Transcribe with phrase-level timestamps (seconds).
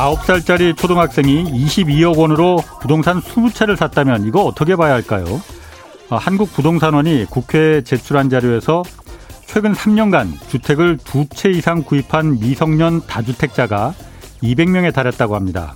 [0.00, 5.26] 9살짜리 초등학생이 22억 원으로 부동산 20채를 샀다면 이거 어떻게 봐야 할까요?
[6.08, 8.82] 아, 한국부동산원이 국회에 제출한 자료에서
[9.44, 13.92] 최근 3년간 주택을 두 채 이상 구입한 미성년 다주택자가
[14.42, 15.74] 200명에 달했다고 합니다.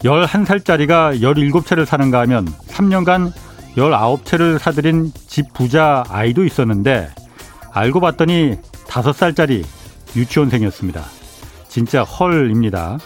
[0.00, 3.32] 11살짜리가 17채를 사는가 하면 3년간
[3.76, 7.08] 19채를 사들인 집 부자 아이도 있었는데
[7.72, 9.64] 알고 봤더니 5살짜리
[10.14, 11.02] 유치원생이었습니다.
[11.68, 12.98] 진짜 헐입니다.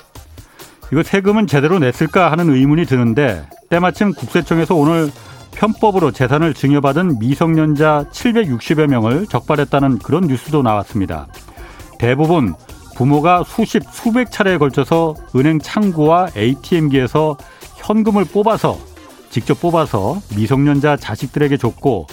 [0.93, 5.11] 이거 세금은 제대로 냈을까 하는 의문이 드는데 때마침 국세청에서 오늘
[5.53, 11.27] 편법으로 재산을 증여받은 미성년자 760여 명을 적발했다는 그런 뉴스도 나왔습니다.
[11.99, 12.55] 대부분
[12.95, 17.37] 부모가 수십, 수백 차례에 걸쳐서 은행 창구와 ATM기에서
[17.77, 18.79] 현금을 뽑아서
[19.31, 22.07] 직접 뽑아서 미성년자 자식들에게 줬고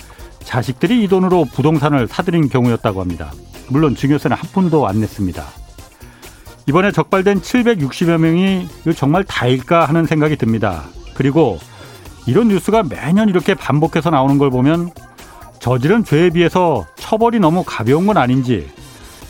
[0.44, 3.32] 자식들이 이 돈으로 부동산을 사들인 경우였다고 합니다.
[3.70, 5.63] 물론 증여세는 한 푼도 안 냈습니다.
[6.68, 10.84] 이번에 적발된 760여 명이 정말 다일까 하는 생각이 듭니다.
[11.14, 11.60] 그리고
[12.26, 14.92] 이런 뉴스가 매년 이렇게 반복해서 나오는 걸 보면
[15.60, 18.70] 저지른 죄에 비해서 처벌이 너무 가벼운 건 아닌지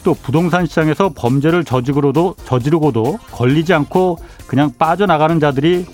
[0.03, 5.85] 또 부동산 시장에서 범죄를 저지르고도 저지르고도 걸리지 않고 그냥 빠져나가는 자들이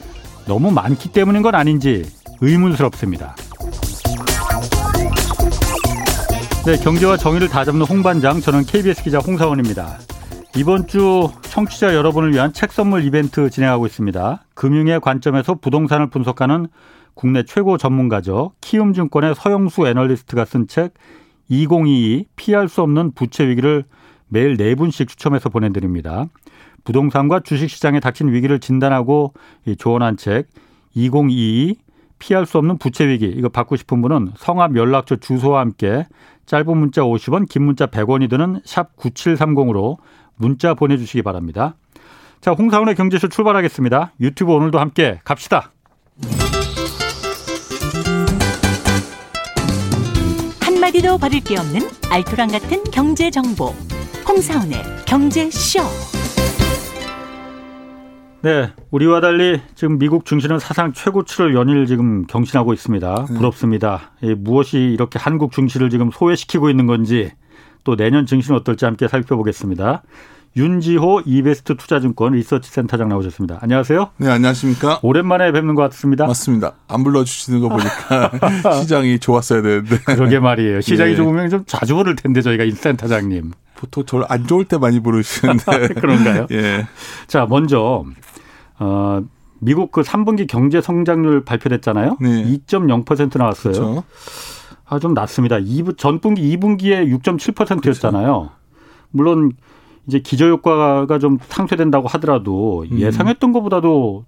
[0.46, 2.10] 너무 많기 때문인 건 아닌지
[2.42, 3.36] 의문스럽습니다.
[6.66, 10.00] 네, 경제와 정의를 다잡는 홍반장 저는 KBS 기자 홍사원입니다.
[10.60, 14.44] 이번 주 청취자 여러분을 위한 책 선물 이벤트 진행하고 있습니다.
[14.56, 16.68] 금융의 관점에서 부동산을 분석하는
[17.14, 18.52] 국내 최고 전문가죠.
[18.60, 20.96] 키움증권의 서영수 애널리스트가 쓴 책
[21.48, 23.86] 2022 피할 수 없는 부채 위기를
[24.28, 26.26] 매일 네 분씩 추첨해서 보내드립니다.
[26.84, 29.32] 부동산과 주식시장에 닥친 위기를 진단하고
[29.78, 30.50] 조언한 책
[30.94, 31.78] 2022
[32.20, 36.06] 피할 수 없는 부채 위기 이거 받고 싶은 분은 성함 연락처 주소와 함께
[36.48, 40.00] 짧은 문자 50원 긴 문자 100원이 드는 샵 9730으로
[40.40, 41.76] 문자 보내주시기 바랍니다.
[42.42, 44.14] 자, 홍사원의 경제쇼 출발하겠습니다.
[44.22, 45.72] 유튜브 오늘도 함께 갑시다.
[50.62, 53.76] 한마디도 버릴 게 없는 알토란 같은 경제 정보.
[54.28, 55.82] 홍사원의 경제쇼.
[58.42, 63.26] 네, 우리와 달리 지금 미국 증시는 사상 최고치를 연일 지금 경신하고 있습니다.
[63.30, 63.38] 네.
[63.38, 64.12] 부럽습니다.
[64.22, 64.34] 네.
[64.34, 67.34] 무엇이 이렇게 한국 증시를 지금 소외시키고 있는 건지
[67.84, 70.04] 또 내년 증시는 어떨지 함께 살펴보겠습니다.
[70.58, 73.60] 윤지호 이베스트 투자증권 리서치 센터장 나오셨습니다.
[73.62, 74.10] 안녕하세요.
[74.18, 75.00] 네, 안녕하십니까.
[75.04, 76.26] 오랜만에 뵙는 것 같습니다.
[76.26, 76.74] 맞습니다.
[76.88, 78.32] 안 불러주시는 거 보니까
[78.82, 80.00] 시장이 좋았어야 되는데.
[80.00, 80.82] 그러게 말이에요.
[80.82, 81.16] 시장이 예.
[81.16, 83.52] 좋으면 좀 자주 부를 텐데 저희가 이 센터장님.
[83.76, 85.90] 보통 저를 안 좋을 때 많이 부르시는데.
[86.02, 86.48] 그런가요?
[86.52, 86.88] 예.
[87.28, 88.04] 자, 먼저
[88.80, 89.24] 어,
[89.60, 92.18] 미국 그 3분기 경제 성장률 발표됐잖아요.
[92.20, 92.28] 네.
[92.68, 93.74] 2.0% 나왔어요.
[93.74, 94.04] 그렇죠.
[94.90, 95.58] 아, 좀 낮습니다.
[95.58, 98.26] 2부, 전분기 2분기에 6.7%였잖아요.
[98.26, 98.52] 그렇죠.
[99.12, 99.52] 물론
[100.08, 103.00] 이제 기저효과가 좀 상쇄된다고 하더라도 음.
[103.00, 104.26] 예상했던 것보다도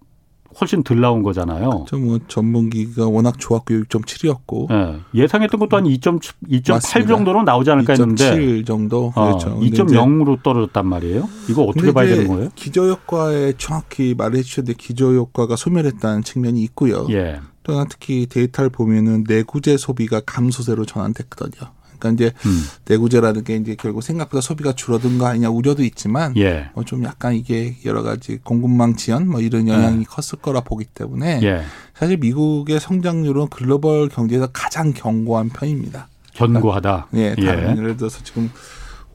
[0.59, 1.69] 훨씬 덜 나온 거잖아요.
[1.69, 1.97] 그렇죠.
[1.97, 4.99] 뭐 전분기가 워낙 좋았고 6.7이었고 네.
[5.15, 9.49] 예상했던 것도 한 2.2.8 정도로 나오지 않을까 했는데 2.7 정도 어, 그렇죠.
[9.51, 11.27] 어, 2.0으로 떨어졌단 말이에요.
[11.49, 12.49] 이거 어떻게 봐야 되는 거예요?
[12.55, 17.07] 기저효과에 정확히 말해 주셨는데 기저효과가 소멸했다는 측면이 있고요.
[17.11, 17.39] 예.
[17.63, 21.71] 또한 특히 데이터를 보면은 내구재 소비가 감소세로 전환됐거든요.
[22.01, 22.63] 그러니까 이제 음.
[22.85, 26.69] 내구재라는 게 이제 결국 생각보다 소비가 줄어든 거 아니냐 우려도 있지만 예.
[26.73, 30.03] 뭐좀 약간 이게 여러 가지 공급망 지연 뭐 이런 영향이 예.
[30.03, 31.61] 컸을 거라 보기 때문에 예.
[31.93, 36.07] 사실 미국의 성장률은 글로벌 경제에서 가장 견고한 편입니다.
[36.33, 37.07] 견고하다.
[37.15, 38.49] 예, 다른 예를 들어서 지금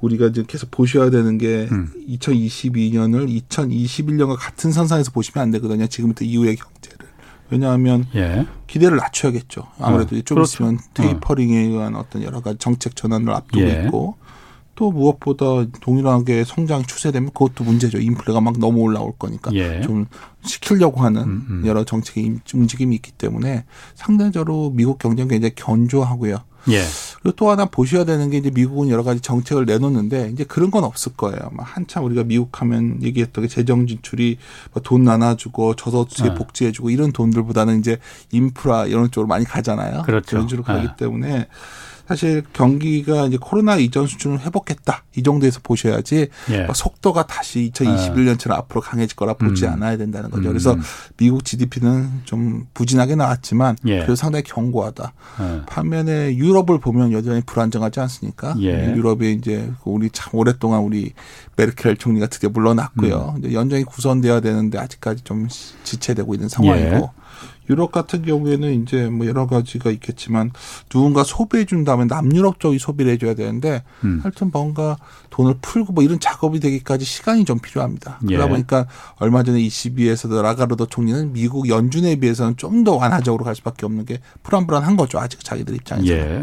[0.01, 1.91] 우리가 이제 계속 보셔야 되는 게 음.
[2.09, 5.87] 2022년을 2021년과 같은 선상에서 보시면 안 되거든요.
[5.87, 6.76] 지금부터 이후의 경제를.
[7.51, 8.47] 왜냐하면 예.
[8.67, 9.67] 기대를 낮춰야겠죠.
[9.79, 10.65] 아무래도 어, 좀 그렇죠.
[10.65, 13.85] 있으면 테이퍼링에 의한 어떤 여러 가지 정책 전환을 앞두고 예.
[13.85, 14.17] 있고
[14.75, 15.45] 또 무엇보다
[15.81, 17.99] 동일하게 성장이 추세되면 그것도 문제죠.
[17.99, 19.81] 인플레가 막 너무 올라올 거니까 예.
[19.81, 20.07] 좀
[20.43, 21.63] 시키려고 하는 음, 음.
[21.67, 23.65] 여러 정책의 움직임이 있기 때문에
[23.95, 26.39] 상대적으로 미국 경제는 굉장히 견조하고요.
[26.71, 26.83] 예.
[27.23, 30.85] 그리고 또 하나 보셔야 되는 게 이제 미국은 여러 가지 정책을 내놓는데 이제 그런 건
[30.85, 31.51] 없을 거예요.
[31.53, 34.39] 막 한참 우리가 미국 하면 얘기했던 게 재정 진출이
[34.73, 36.35] 뭐돈 나눠주고 저소득에 네.
[36.35, 37.99] 복지해주고 이런 돈들보다는 이제
[38.31, 40.03] 인프라 이런 쪽으로 많이 가잖아요.
[40.03, 40.31] 그렇죠.
[40.31, 40.93] 그런 쪽으로 가기 네.
[40.97, 41.49] 때문에
[42.09, 46.67] 사실 경기가 이제 코로나 이전 수준을 회복했다 이 정도에서 보셔야지 예.
[46.73, 48.57] 속도가 다시 2021년처럼 예.
[48.57, 49.73] 앞으로 강해질 거라 보지 음.
[49.73, 50.49] 않아야 된다는 거죠.
[50.49, 50.81] 그래서 음.
[51.17, 53.97] 미국 GDP는 좀 부진하게 나왔지만 예.
[53.97, 55.13] 그래도 상당히 견고하다.
[55.41, 55.67] 예.
[55.67, 58.55] 반면에 유럽을 보면 여전히 불안정하지 않습니까?
[58.61, 58.95] 예.
[58.95, 61.13] 유럽에 이제 우리 참 오랫동안 우리
[61.57, 63.35] 메르켈 총리가 드디어 물러났고요.
[63.37, 63.39] 음.
[63.39, 65.49] 이제 연정이 구선돼야 되는데 아직까지 좀
[65.83, 67.11] 지체되고 있는 상황이고.
[67.69, 67.73] 예.
[67.73, 70.53] 유럽 같은 경우에는 이제 뭐 여러 가지가 있겠지만
[70.89, 74.21] 누군가 소비해 준다면 남유럽 쪽이 소비를 해줘야 되는데 음.
[74.23, 74.97] 하여튼 뭔가
[75.31, 78.21] 돈을 풀고 뭐 이런 작업이 되기까지 시간이 좀 필요합니다.
[78.25, 78.37] 예.
[78.37, 78.87] 그러다 보니까
[79.17, 84.21] 얼마 전에 ECB에서도 라가르도 총리는 미국 연준에 비해서는 좀 더 완화적으로 갈 수밖에 없는 게
[84.45, 85.19] 불안불안한 거죠.
[85.19, 86.07] 아직 자기들 입장에서.
[86.13, 86.41] 예.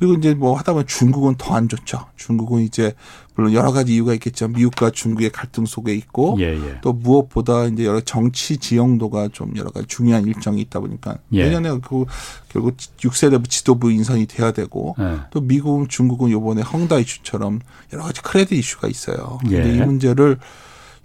[0.00, 2.06] 그리고 이제 뭐 하다 보면 중국은 더 안 좋죠.
[2.16, 2.94] 중국은 이제
[3.34, 4.48] 물론 여러 가지 이유가 있겠죠.
[4.48, 6.78] 미국과 중국의 갈등 속에 있고 예, 예.
[6.80, 11.44] 또 무엇보다 이제 여러 정치 지형도가 좀 여러 가지 중요한 일정이 있다 보니까 예.
[11.44, 12.06] 내년에 그
[12.48, 15.18] 결국 6세대 지도부 인선이 돼야 되고 예.
[15.30, 17.60] 또 미국은 중국은 요번에 헝다 이슈처럼
[17.92, 19.38] 여러 가지 크레딧 이슈가 있어요.
[19.42, 19.74] 근데 예.
[19.76, 20.38] 이 문제를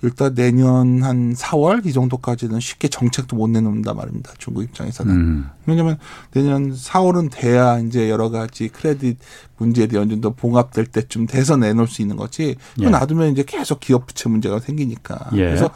[0.02, 4.34] 일단 내년 한 4월 이 정도까지는 쉽게 정책도 못 내놓는다 말입니다.
[4.38, 5.14] 중국 입장에서는.
[5.16, 5.50] 음.
[5.66, 5.98] 왜냐하면
[6.32, 9.18] 내년 4월은 돼야 이제 여러 가지 크레딧
[9.58, 12.56] 문제에 대한 좀더 봉합될 때쯤 돼서 내놓을 수 있는 거지.
[12.80, 12.90] 예.
[12.90, 15.30] 놔두면 이제 계속 기업 부채 문제가 생기니까.
[15.34, 15.38] 예.
[15.38, 15.72] 그래서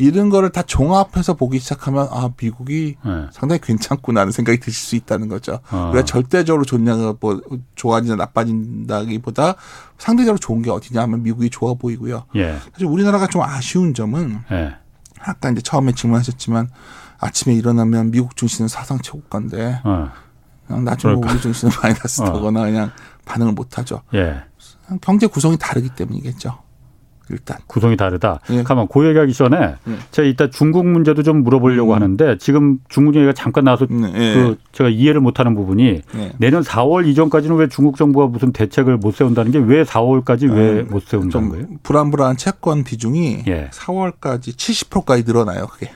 [0.00, 3.26] 이런 거를 다 종합해서 보기 시작하면 아 미국이 네.
[3.32, 5.60] 상당히 괜찮구나라는 생각이 드실 수 있다는 거죠.
[5.70, 5.90] 어.
[5.92, 7.40] 우리가 절대적으로 좋냐가 뭐
[7.74, 9.56] 좋아지나 나빠진다기보다
[9.98, 12.24] 상대적으로 좋은 게 어디냐 하면 미국이 좋아 보이고요.
[12.36, 12.58] 예.
[12.72, 14.74] 사실 우리나라가 좀 아쉬운 점은 예.
[15.20, 16.70] 아까 이제 처음에 질문하셨지만
[17.18, 20.10] 아침에 일어나면 미국 증시는 사상 최고가인데 어.
[20.66, 22.64] 그냥 나중에 우리 증시는 마이너스 타거나 어.
[22.64, 22.90] 그냥
[23.26, 24.00] 반응을 못 하죠.
[24.14, 24.42] 예.
[25.02, 26.69] 경제 구성이 다르기 때문이겠죠.
[27.30, 28.40] 일단 구성이 다르다.
[28.50, 28.62] 예.
[28.62, 29.56] 가만 고 얘기하기 전에
[29.88, 29.94] 예.
[30.10, 31.94] 제가 이따 중국 문제도 좀 물어보려고 음.
[31.94, 34.34] 하는데 지금 중국 얘기가 잠깐 나와서 음, 예.
[34.34, 36.32] 그 제가 이해를 못하는 부분이 예.
[36.38, 41.06] 내년 4월 이전까지는 왜 중국 정부가 무슨 대책을 못 세운다는 게 왜 4월까지 왜못 아,
[41.08, 41.66] 세운다는 거예요?
[41.82, 44.52] 불안불안한 채권 비중이 4월까지 예.
[44.52, 45.66] 70%까지 늘어나요.
[45.66, 45.90] 그게.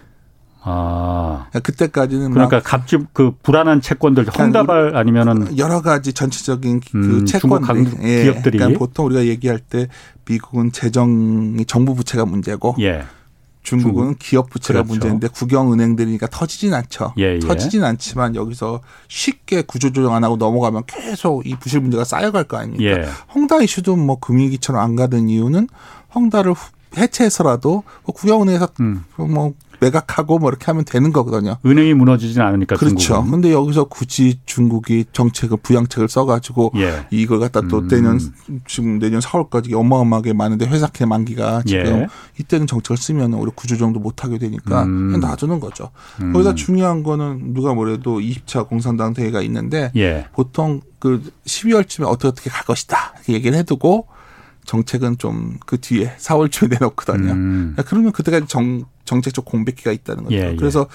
[0.67, 1.47] 아.
[1.63, 7.63] 그때까지는 그러니까 값집 그 불안한 채권들 헝다발 아니면은 여러 가지 전체적인 그 음, 채권
[8.03, 8.25] 예.
[8.25, 9.89] 기업들이 그러니까 보통 우리가 얘기할 때
[10.27, 13.05] 미국은 재정이 정부 부채가 문제고 예.
[13.63, 14.19] 중국은 중국.
[14.19, 14.93] 기업 부채가 그렇죠.
[14.93, 17.15] 문제인데 국영 은행들이니까 터지진 않죠.
[17.19, 17.39] 예, 예.
[17.41, 22.85] 터지진 않지만 여기서 쉽게 구조조정 안 하고 넘어가면 계속 이 부실 문제가 쌓여갈 거 아닙니까?
[22.85, 23.09] 예.
[23.35, 25.69] 헝다 이슈도 뭐 금융위기처럼 안 가던 이유는
[26.15, 26.55] 헝다를
[26.97, 29.05] 해체해서라도 뭐 국영은행에서 음.
[29.17, 31.57] 뭐 매각하고 뭐 이렇게 하면 되는 거거든요.
[31.65, 32.97] 은행이 무너지진 않으니까 그렇죠.
[32.97, 33.31] 중국은.
[33.31, 37.07] 근데 여기서 굳이 중국이 정책을 부양책을 써가지고 예.
[37.11, 37.89] 이걸 갖다 또 음.
[37.89, 38.21] 내년
[38.67, 42.07] 지금 내년 4월까지 어마어마하게 많은데 회사채 만기가 지금 예.
[42.39, 45.19] 이때는 정책을 쓰면 우리 구조정도 못 하게 되니까 음.
[45.21, 45.91] 놔두는 거죠.
[46.21, 46.33] 음.
[46.33, 50.27] 거기다 중요한 거는 누가 뭐래도 20차 공산당 대회가 있는데 예.
[50.33, 54.09] 보통 그 12월쯤에 어떻게 어떻게 갈 것이다 이렇게 얘기를 해두고
[54.65, 57.33] 정책은 좀 그 뒤에 4월쯤에 내놓거든요.
[57.33, 57.77] 음.
[57.87, 60.37] 그러면 그때까지 정, 정책적 공백기가 있다는 거죠.
[60.37, 60.57] 예, 예.
[60.57, 60.87] 그래서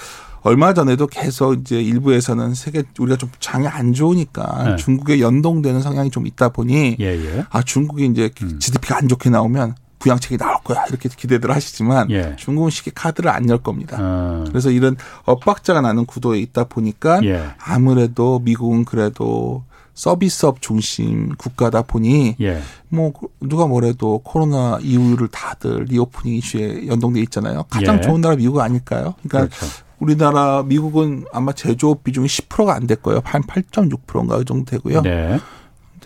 [0.42, 4.76] 얼마 전에도 계속 이제 일부에서는 세계 우리가 좀 장이 안 좋으니까 네.
[4.78, 7.46] 중국에 연동되는 성향이 좀 있다 보니 예, 예.
[7.50, 8.58] 아 중국이 이제 음.
[8.60, 12.36] GDP가 안 좋게 나오면 부양책이 나올 거야 이렇게 기대들 하시지만 예.
[12.38, 13.98] 중국은 쉽게 카드를 안 열 겁니다.
[14.00, 14.46] 어.
[14.48, 14.96] 그래서 이런
[15.26, 17.50] 엇박자가 나는 구도에 있다 보니까 예.
[17.62, 19.64] 아무래도 미국은 그래도
[20.00, 22.62] 서비스업 중심 국가다 보니 예.
[22.88, 23.12] 뭐
[23.42, 27.64] 누가 뭐래도 코로나 이후를 다들 reopening 이슈에 연동돼 있잖아요.
[27.70, 28.02] 가장 예.
[28.02, 29.16] 좋은 나라 미국 아닐까요?
[29.22, 29.66] 그러니까 그렇죠.
[30.00, 33.20] 우리나라 미국은 아마 제조업 비중이 10%가 안 될 거예요.
[33.26, 35.02] 한 8.6%인가 그 정도 되고요.
[35.02, 35.38] 네.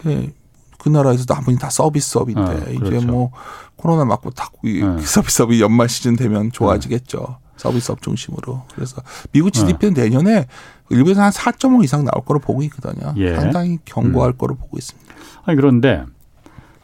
[0.01, 0.33] 근데
[0.79, 2.45] 그 나라에서 나머지 다 서비스업인데 어,
[2.79, 2.95] 그렇죠.
[2.97, 3.29] 이제 뭐
[3.75, 4.81] 코로나 맞고 다 네.
[5.05, 7.37] 서비스업이 연말 시즌 되면 좋아지겠죠.
[7.57, 8.63] 서비스업 중심으로.
[8.73, 10.01] 그래서 미국 GDP는 어.
[10.01, 10.47] 내년에
[10.93, 13.13] 일부에서 한 4.5 이상 나올 거로 보고 있거든요.
[13.17, 13.35] 예.
[13.35, 14.37] 상당히 견고할 음.
[14.37, 15.13] 거로 보고 있습니다.
[15.45, 16.03] 아니 그런데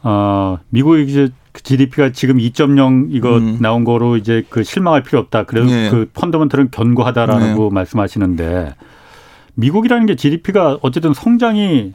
[0.02, 3.58] 어 미국의 이제 GDP가 지금 2.0 이거 음.
[3.60, 5.44] 나온 거로 이제 그 실망할 필요 없다.
[5.44, 5.90] 그래서 예.
[5.90, 7.54] 그 펀더먼트는 견고하다라는 예.
[7.54, 8.74] 거 말씀하시는데
[9.54, 11.92] 미국이라는 게 GDP가 어쨌든 성장이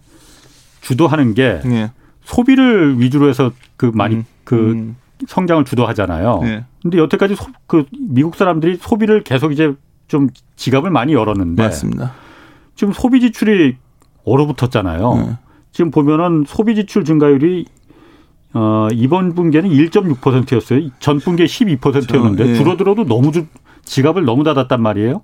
[0.81, 1.91] 주도하는 게 예.
[2.23, 4.25] 소비를 위주로 해서 그 많이 음.
[4.43, 4.95] 그 음.
[5.27, 6.39] 성장을 주도하잖아요.
[6.43, 6.65] 네.
[6.81, 9.73] 근데 여태까지 소, 그 미국 사람들이 소비를 계속 이제
[10.07, 12.13] 좀 지갑을 많이 열었는데 맞습니다.
[12.75, 13.77] 지금 소비 지출이
[14.25, 15.13] 얼어붙었잖아요.
[15.15, 15.37] 네.
[15.71, 17.65] 지금 보면은 소비 지출 증가율이
[18.53, 20.89] 어 이번 분기에는 1.6%였어요.
[20.99, 22.55] 전 분기에 12%였는데 예.
[22.55, 23.45] 줄어들어도 너무 주,
[23.83, 25.23] 지갑을 너무 닫았단 말이에요.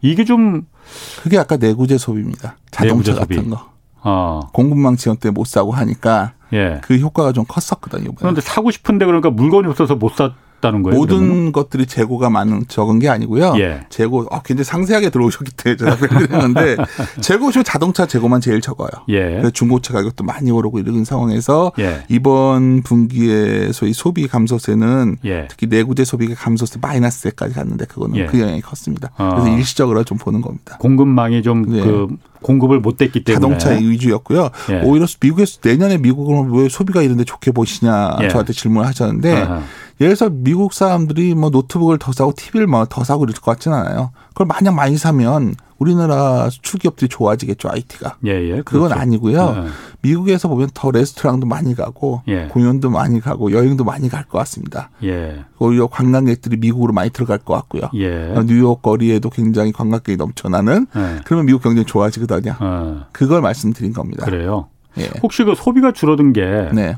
[0.00, 0.66] 이게 좀
[1.22, 2.56] 그게 아까 내구재 소비입니다.
[2.70, 3.68] 자동차 내구재 같은 거.
[4.02, 4.40] 어.
[4.52, 6.80] 공급망 지원 때문에 못 사고 하니까 예.
[6.82, 8.04] 그 효과가 좀 컸었거든요.
[8.04, 8.16] 이번에.
[8.18, 10.32] 그런데 사고 싶은데 그러니까 물건이 없어서 못 사.
[10.60, 10.98] 다는 거예요.
[10.98, 11.52] 모든 그러면?
[11.52, 13.54] 것들이 재고가 많은 적은 게 아니고요.
[13.58, 13.82] 예.
[13.90, 16.76] 재고 어, 굉장히 상세하게 들어오셨기 때문에 제가 했는데
[17.20, 18.88] 재고 오시면 자동차 재고만 제일 적어요.
[19.08, 19.42] 예.
[19.52, 22.04] 중고차 가격도 많이 오르고 이런 상황에서 예.
[22.08, 25.46] 이번 분기에 소위 소비 감소세는 예.
[25.48, 28.26] 특히 내구재 소비가 감소세 마이너스세까지 갔는데 그거는 예.
[28.26, 29.10] 그 영향이 컸습니다.
[29.16, 29.30] 어.
[29.36, 30.76] 그래서 일시적으로 좀 보는 겁니다.
[30.78, 32.16] 공급망이 좀그 네.
[32.42, 34.50] 공급을 못 됐기 때문에 자동차 위주였고요.
[34.84, 39.32] 오히려 미국에서 내년에 미국은 왜 소비가 이런데 좋게 보시냐 저한테 질문을 하셨는데.
[39.34, 39.62] 아하.
[40.00, 43.76] 예를 들어서 미국 사람들이 뭐 노트북을 더 사고 TV를 뭐 더 사고 이럴 것 같지는
[43.76, 44.10] 않아요.
[44.28, 48.16] 그걸 마냥 많이 사면 우리나라 수출 기업들이 좋아지겠죠 IT가.
[48.26, 48.62] 예, 예.
[48.62, 48.94] 그건 그렇죠.
[49.00, 49.52] 아니고요.
[49.54, 49.66] 네.
[50.02, 52.46] 미국에서 보면 더 레스토랑도 많이 가고 예.
[52.46, 54.90] 공연도 많이 가고 여행도 많이 갈 것 같습니다.
[55.04, 55.44] 예.
[55.58, 57.82] 오히려 관광객들이 미국으로 많이 들어갈 것 같고요.
[57.94, 58.34] 예.
[58.46, 60.86] 뉴욕 거리에도 굉장히 관광객이 넘쳐나는.
[60.96, 61.20] 예.
[61.24, 62.54] 그러면 미국 경제 좋아지거든요.
[62.60, 63.06] 어.
[63.12, 64.24] 그걸 말씀드린 겁니다.
[64.24, 64.68] 그래요.
[64.98, 65.08] 예.
[65.22, 66.96] 혹시 그 소비가 줄어든 게 네.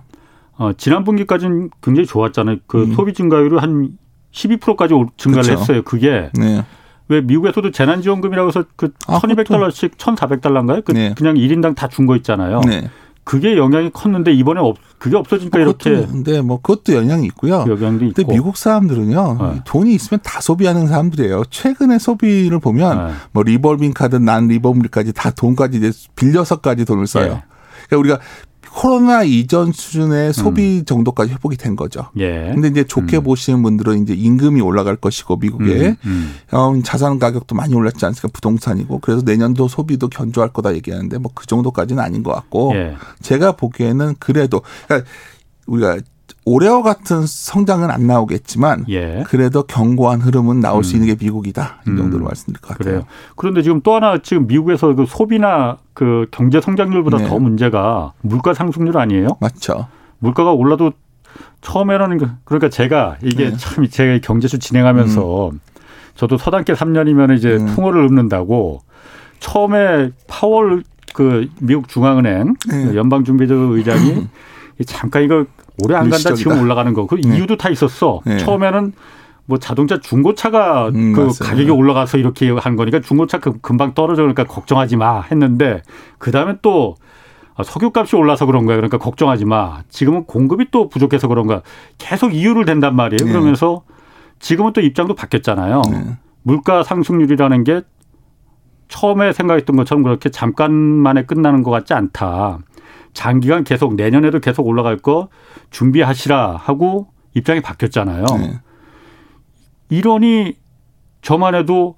[0.61, 2.57] 어, 지난 분기까지는 굉장히 좋았잖아요.
[2.67, 2.93] 그 음.
[2.93, 3.93] 소비 증가율이 한
[4.33, 5.61] 12%까지 증가를 그렇죠.
[5.61, 5.83] 했어요.
[5.83, 6.65] 그게 네.
[7.09, 10.85] 왜 미국에서도 재난지원금이라고 해서 그 아, 1200달러씩 1400달러인가요?
[10.85, 11.15] 그 네.
[11.17, 12.61] 그냥 1인당 다 준 거 있잖아요.
[12.67, 12.91] 네.
[13.25, 15.91] 그게 영향이 컸는데 이번에 없, 그게 없어지니까 아, 이렇게.
[16.07, 17.65] 근데 뭐 그것도 영향이 있고요.
[17.69, 18.15] 영향도 있고.
[18.15, 19.61] 근데 미국 사람들은요 네.
[19.65, 21.45] 돈이 있으면 다 소비하는 사람들이에요.
[21.51, 23.13] 최근에 소비를 보면 네.
[23.33, 27.25] 뭐 리볼빙 카드, 난 리볼빙까지 다 돈까지 이제 빌려서까지 돈을 써요.
[27.35, 27.43] 네.
[27.89, 28.19] 그러니까 우리가
[28.73, 30.85] 코로나 이전 수준의 소비 음.
[30.85, 32.07] 정도까지 회복이 된 거죠.
[32.19, 32.53] 예.
[32.55, 33.23] 근데 이제 좋게 음.
[33.25, 35.97] 보시는 분들은 이제 임금이 올라갈 것이고 미국에 음.
[36.07, 36.35] 음.
[36.53, 38.29] 어, 자산 가격도 많이 올랐지 않습니까?
[38.33, 42.97] 부동산이고 그래서 내년도 소비도 견조할 거다 얘기하는데 뭐 그 정도까지는 아닌 것 같고 예.
[43.23, 45.09] 제가 보기에는 그래도 그러니까
[45.67, 45.99] 우리가
[46.45, 49.25] 올해와 같은 성장은 안 나오겠지만 예.
[49.27, 50.83] 그래도 견고한 흐름은 나올 음.
[50.83, 51.97] 수 있는 게 미국이다 이 음.
[51.97, 52.27] 정도로 음.
[52.27, 52.85] 말씀드릴 것 같아요.
[52.85, 53.07] 그래요.
[53.37, 57.29] 그런데 지금 또 하나 지금 미국에서 그 소비나 그 경제 성장률보다 네.
[57.29, 59.37] 더 문제가 물가 상승률 아니에요?
[59.41, 59.89] 맞죠.
[60.19, 60.93] 물가가 올라도
[61.61, 63.57] 처음에는 그, 그러니까 제가 이게 네.
[63.57, 65.61] 참 제가 경제수 진행하면서 음.
[66.15, 67.67] 저도 서당계 3년이면 이제 음.
[67.67, 68.83] 풍어를 읊는다고
[69.41, 70.83] 처음에 파월
[71.15, 72.85] 그 미국 중앙은행 네.
[72.85, 74.29] 그 연방준비제 의장이
[74.87, 75.45] 잠깐 이거
[75.85, 77.07] 오래 안 간다 지금 올라가는 거.
[77.07, 77.37] 그 네.
[77.37, 78.21] 이유도 다 있었어.
[78.25, 78.39] 네.
[78.39, 78.93] 처음에는
[79.47, 81.33] 뭐 자동차 중고차가 음, 그 맞아요.
[81.43, 85.83] 가격이 올라가서 이렇게 한 거니까 중고차 그 금방 떨어져 그러니까 걱정하지 마 했는데
[86.19, 86.97] 그 다음에 또
[87.57, 88.77] 아, 석유값이 올라서 그런 거야.
[88.77, 89.83] 그러니까 걱정하지 마.
[89.89, 91.63] 지금은 공급이 또 부족해서 그런가.
[91.99, 93.25] 계속 이유를 댄단 말이에요.
[93.27, 93.33] 네.
[93.33, 93.83] 그러면서
[94.39, 95.83] 지금은 또 입장도 바뀌었잖아요.
[95.91, 96.17] 네.
[96.43, 97.83] 물가 상승률이라는 게
[98.89, 102.59] 처음에 생각했던 것처럼 그렇게 잠깐만에 끝나는 것 같지 않다.
[103.13, 105.29] 장기간 계속 내년에도 계속 올라갈 거
[105.71, 108.25] 준비하시라 하고 입장이 바뀌었잖아요.
[108.39, 108.61] 네.
[109.89, 110.57] 이러니
[111.23, 111.97] 저만 해도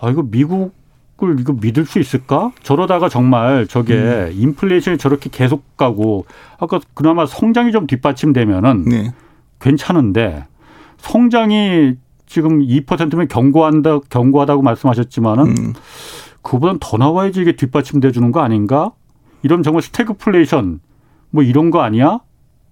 [0.00, 2.52] 아 이거 미국을 이거 믿을 수 있을까?
[2.62, 4.32] 저러다가 정말 저게 음.
[4.34, 6.26] 인플레이션이 저렇게 계속 가고
[6.58, 9.12] 아까 그나마 성장이 좀 뒷받침되면은 네.
[9.60, 10.46] 괜찮은데
[10.98, 11.94] 성장이
[12.26, 15.72] 지금 2%면 경고한다 경고하다고 말씀하셨지만은 음.
[16.42, 18.92] 그보단 더 나와야지 이게 뒷받침돼 주는 거 아닌가?
[19.44, 20.80] 이런 정말 스태그플레이션
[21.30, 22.20] 뭐 이런 거 아니야?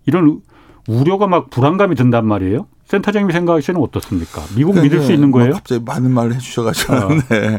[0.07, 0.41] 이런
[0.89, 2.67] 우려가 막 불안감이 든단 말이에요.
[2.87, 4.43] 센터장님이 생각하시는 어떻습니까?
[4.57, 5.51] 미국 믿을 수 있는 거예요?
[5.51, 6.93] 뭐 갑자기 많은 말을 해주셔가지고.
[6.95, 7.09] 어.
[7.29, 7.59] 네.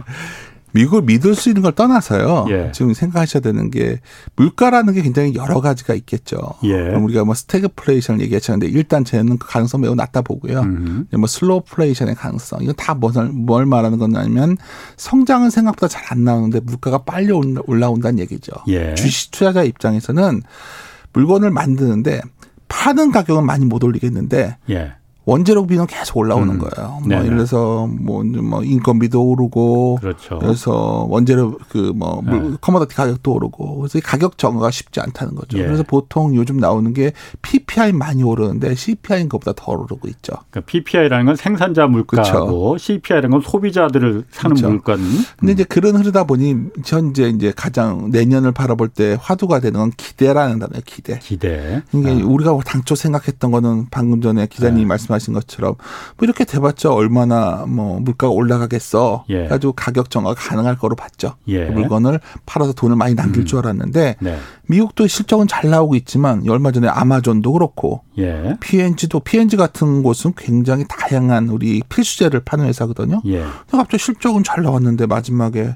[0.74, 2.46] 미국을 믿을 수 있는 걸 떠나서요.
[2.50, 2.72] 예.
[2.74, 4.00] 지금 생각하셔야 되는 게
[4.36, 6.38] 물가라는 게 굉장히 여러 가지가 있겠죠.
[6.64, 6.90] 예.
[6.90, 10.62] 우리가 뭐 스태그플레이션 얘기했었는데 일단 저는 그 가능성 매우 낮다 보고요.
[10.62, 11.08] 음.
[11.12, 14.58] 뭐 slowflation의 가능성 이건 다 뭘, 뭘 말하는 거냐면
[14.98, 18.52] 성장은 생각보다 잘 안 나오는데 물가가 빨리 올라온다는 얘기죠.
[18.68, 18.94] 예.
[18.96, 20.42] 주식 투자자 입장에서는
[21.14, 22.22] 물건을 만드는데
[22.68, 24.94] 파는 가격은 많이 못 올리겠는데 예.
[25.26, 26.60] 원재료비는 계속 올라오는 음.
[26.60, 27.00] 거예요.
[27.06, 30.40] 뭐 예를 들어서 뭐, 뭐 인건비도 오르고 그렇죠.
[30.40, 32.52] 그래서 원재료 그뭐 네.
[32.60, 35.58] 커머더티 가격도 오르고 그래서 가격 정가가 쉽지 않다는 거죠.
[35.60, 35.64] 예.
[35.64, 40.34] 그래서 보통 요즘 나오는 게 PPI 많이 오르는데 CPI인 것보다 더 오르고 있죠.
[40.50, 42.78] 그러니까 PPI라는 건 생산자 물가고 그렇죠.
[42.78, 44.70] CPI라는 건 소비자들을 사는 그렇죠.
[44.70, 45.04] 물가는.
[45.38, 50.60] 근데 이제 그런 흐르다 보니 현재 이제 가장 내년을 바라볼 때 화두가 되는 건 기대라는
[50.60, 50.82] 단어예요.
[50.86, 51.20] 기대.
[51.20, 51.82] 기대.
[51.94, 52.26] 이게 아.
[52.26, 54.88] 우리가 당초 생각했던 거는 방금 전에 기자님이 네.
[54.88, 55.76] 말씀 말씀하신 것처럼
[56.18, 59.26] 뭐 이렇게 돼봤자 얼마나 뭐 물가가 올라가겠어.
[59.30, 59.48] 예.
[59.48, 61.36] 가지고 가격 정화가 가능할 거로 봤죠.
[61.48, 61.68] 예.
[61.68, 63.46] 그 물건을 팔아서 돈을 많이 남길 음.
[63.46, 64.38] 줄 알았는데 네.
[64.68, 68.58] 미국도 실적은 잘 나오고 있지만 얼마 전에 아마존도 그렇고 예.
[68.60, 73.22] P&G도 P&G 같은 곳은 굉장히 다양한 우리 필수재를 파는 회사거든요.
[73.26, 73.44] 예.
[73.72, 75.76] 갑자기 실적은 잘 나왔는데 마지막에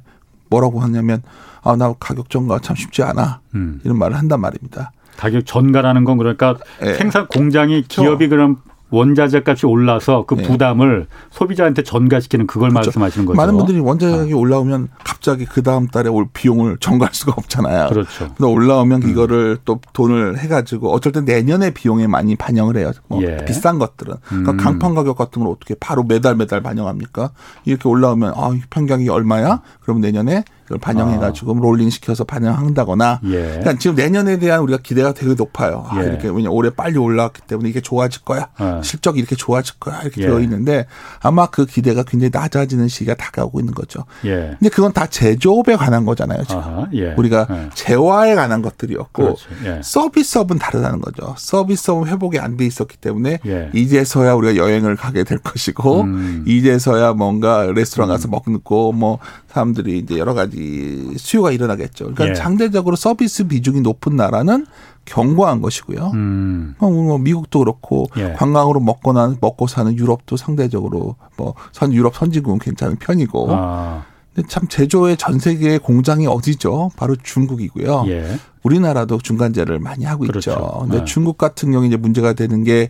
[0.50, 1.22] 뭐라고 하냐면
[1.64, 3.82] 아 나 가격 정가 참 쉽지 않아 음.
[3.84, 4.92] 이런 말을 한단 말입니다.
[5.18, 6.94] 가격 전가라는 건 그러니까 네.
[6.94, 10.44] 생산 공장이 기업이 그럼 원자재 값이 올라서 그 네.
[10.44, 12.88] 부담을 소비자한테 전가시키는 그걸 그렇죠.
[12.88, 13.38] 말씀하시는 거죠.
[13.38, 14.36] 많은 분들이 원자재가 아.
[14.36, 17.90] 올라오면 갑자기 그 다음 달에 올 비용을 전가할 수가 없잖아요.
[17.90, 18.28] 그렇죠.
[18.38, 19.10] 근데 올라오면 음.
[19.10, 22.92] 이거를 또 돈을 해가지고 어쩔 땐 내년에 비용에 많이 반영을 해요.
[23.08, 23.44] 뭐 예.
[23.46, 24.16] 비싼 것들은.
[24.24, 24.58] 그러니까 음.
[24.58, 27.32] 강판 가격 같은 걸 어떻게 바로 매달 매달 반영합니까?
[27.66, 29.62] 이렇게 올라오면 아, 평경이 얼마야?
[29.82, 31.60] 그러면 내년에 그걸 반영해가지고 아.
[31.62, 33.22] 롤링 시켜서 반영한다거나.
[33.24, 33.30] 예.
[33.30, 35.86] 그러니까 지금 내년에 대한 우리가 기대가 되게 높아요.
[35.88, 36.08] 아, 예.
[36.08, 38.50] 이렇게 왜냐 올해 빨리 올라왔기 때문에 이게 좋아질 거야.
[38.60, 38.82] 어.
[38.84, 40.28] 실적이 이렇게 좋아질 거야 이렇게 예.
[40.28, 40.86] 되어 있는데
[41.22, 44.04] 아마 그 기대가 굉장히 낮아지는 시기가 다가오고 있는 거죠.
[44.26, 44.56] 예.
[44.60, 46.44] 근데 그건 다 제조업에 관한 거잖아요.
[46.44, 47.14] 지금 예.
[47.18, 47.70] 우리가 예.
[47.74, 49.48] 재화에 관한 것들이었고 그렇죠.
[49.64, 49.80] 예.
[49.82, 51.34] 서비스업은 다르다는 거죠.
[51.38, 53.40] 서비스업은 회복이 안 돼 있었기 때문에
[53.74, 56.44] 이제서야 우리가 여행을 가게 될 것이고 음.
[56.48, 58.32] 이제서야 뭔가 레스토랑 가서 음.
[58.32, 59.20] 먹고 뭐
[59.58, 62.06] 사람들이 이제 여러 가지 수요가 일어나겠죠.
[62.14, 62.36] 그러니까 예.
[62.36, 64.66] 상대적으로 서비스 비중이 높은 나라는
[65.06, 66.12] 견고한 것이고요.
[66.14, 66.76] 음.
[66.80, 68.34] 뭐, 뭐 미국도 그렇고 예.
[68.34, 73.48] 관광으로 먹거나 먹고 사는 유럽도 상대적으로 뭐 선 유럽 선진국은 괜찮은 편이고.
[73.52, 74.04] 아.
[74.34, 76.92] 근데 참 제조의 전 세계의 공장이 어디죠?
[76.96, 78.06] 바로 중국이고요.
[78.08, 78.40] 예.
[78.64, 80.52] 우리나라도 중간재를 많이 하고 그렇죠.
[80.52, 80.80] 있죠.
[80.82, 81.06] 근데 네.
[81.06, 82.90] 중국 같은 경우 이제 문제가 되는 게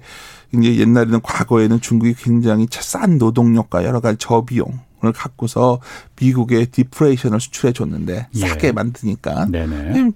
[0.54, 5.80] 이제 옛날에는 과거에는 중국이 굉장히 싼 노동력과 여러 가지 저비용 을 갖고서
[6.20, 8.40] 미국에 디플레이션을 수출해 줬는데 예.
[8.40, 10.12] 싸게 만드니까 네네.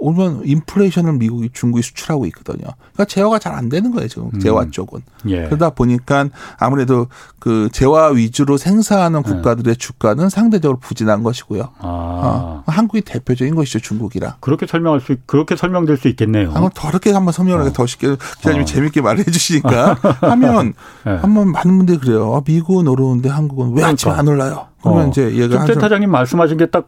[0.00, 2.66] 오면 인플레이션을 미국이 중국이 수출하고 있거든요.
[2.92, 4.38] 그러니까 제어가 잘 안 되는 거예요 지금 음.
[4.40, 5.00] 재화 쪽은.
[5.28, 5.44] 예.
[5.46, 6.28] 그러다 보니까
[6.58, 7.08] 아무래도
[7.40, 9.32] 그 재화 위주로 생산하는 네.
[9.32, 9.74] 국가들의 예.
[9.74, 11.62] 주가는 상대적으로 부진한 것이고요.
[11.78, 11.78] 아.
[11.80, 14.36] 어, 한국이 대표적인 것이죠 중국이라.
[14.40, 16.50] 그렇게 설명할 수 그렇게 설명될 수 있겠네요.
[16.52, 17.72] 한번 더 쉽게 한번 설명하게 어.
[17.72, 18.66] 더 쉽게 기자님이 어.
[18.66, 21.16] 재밌게 말해 주시니까 하면 네.
[21.16, 22.34] 한번 많은 분들이 그래요.
[22.36, 23.92] 아, 미국은 오르는데 한국은 왜 그러니까.
[23.92, 24.66] 아침 안 올라요?
[24.82, 25.08] 그러면 어.
[25.08, 26.86] 이제 얘가 한 타장님 말씀하신 게 딱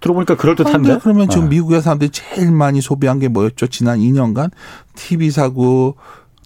[0.00, 0.98] 들어보니까 그럴 듯한데.
[0.98, 1.56] 그러면 지금 네.
[1.56, 3.66] 미국의 사람들이 제일 많이 소비한 게 뭐였죠?
[3.68, 4.50] 지난 2년간
[4.94, 5.96] TV 사고,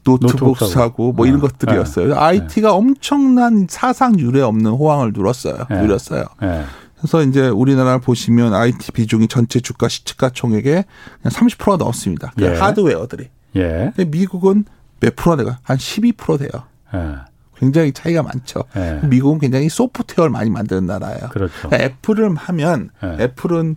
[0.05, 0.71] 노트북, 사고.
[0.71, 1.31] 사고, 뭐 네.
[1.31, 2.09] 이런 것들이었어요.
[2.09, 2.14] 네.
[2.14, 5.67] IT가 엄청난 사상 유례 없는 호황을 누렸어요.
[5.71, 5.81] 네.
[5.81, 6.25] 누렸어요.
[6.41, 6.64] 네.
[6.99, 10.85] 그래서 이제 우리나라 보시면 IT 비중이 전체 주가 시가총액의
[11.25, 12.33] 30%가 넘습니다.
[12.37, 12.55] 그 예.
[12.57, 13.29] 하드웨어들이.
[13.57, 13.93] 예.
[13.95, 14.64] 근데 미국은
[15.00, 16.49] 몇 프로 내가 한 12% 돼요.
[16.95, 17.34] 예.
[17.64, 18.64] 굉장히 차이가 많죠.
[18.75, 19.00] 네.
[19.04, 21.28] 미국은 굉장히 소프트웨어를 많이 만드는 나라예요.
[21.30, 21.54] 그렇죠.
[21.68, 23.25] 그러니까 애플을 하면 네.
[23.25, 23.76] 애플은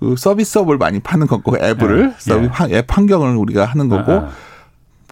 [0.00, 2.14] 그 서비스업을 많이 파는 거고 앱을 네.
[2.18, 4.28] 서비 앱 환경을 우리가 하는 거고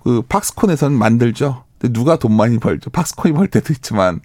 [0.03, 1.64] 그 팍스콘에서는 만들죠.
[1.91, 2.91] 누가 돈 많이 벌죠?
[2.91, 4.21] 팍스콘이 벌 때도 있지만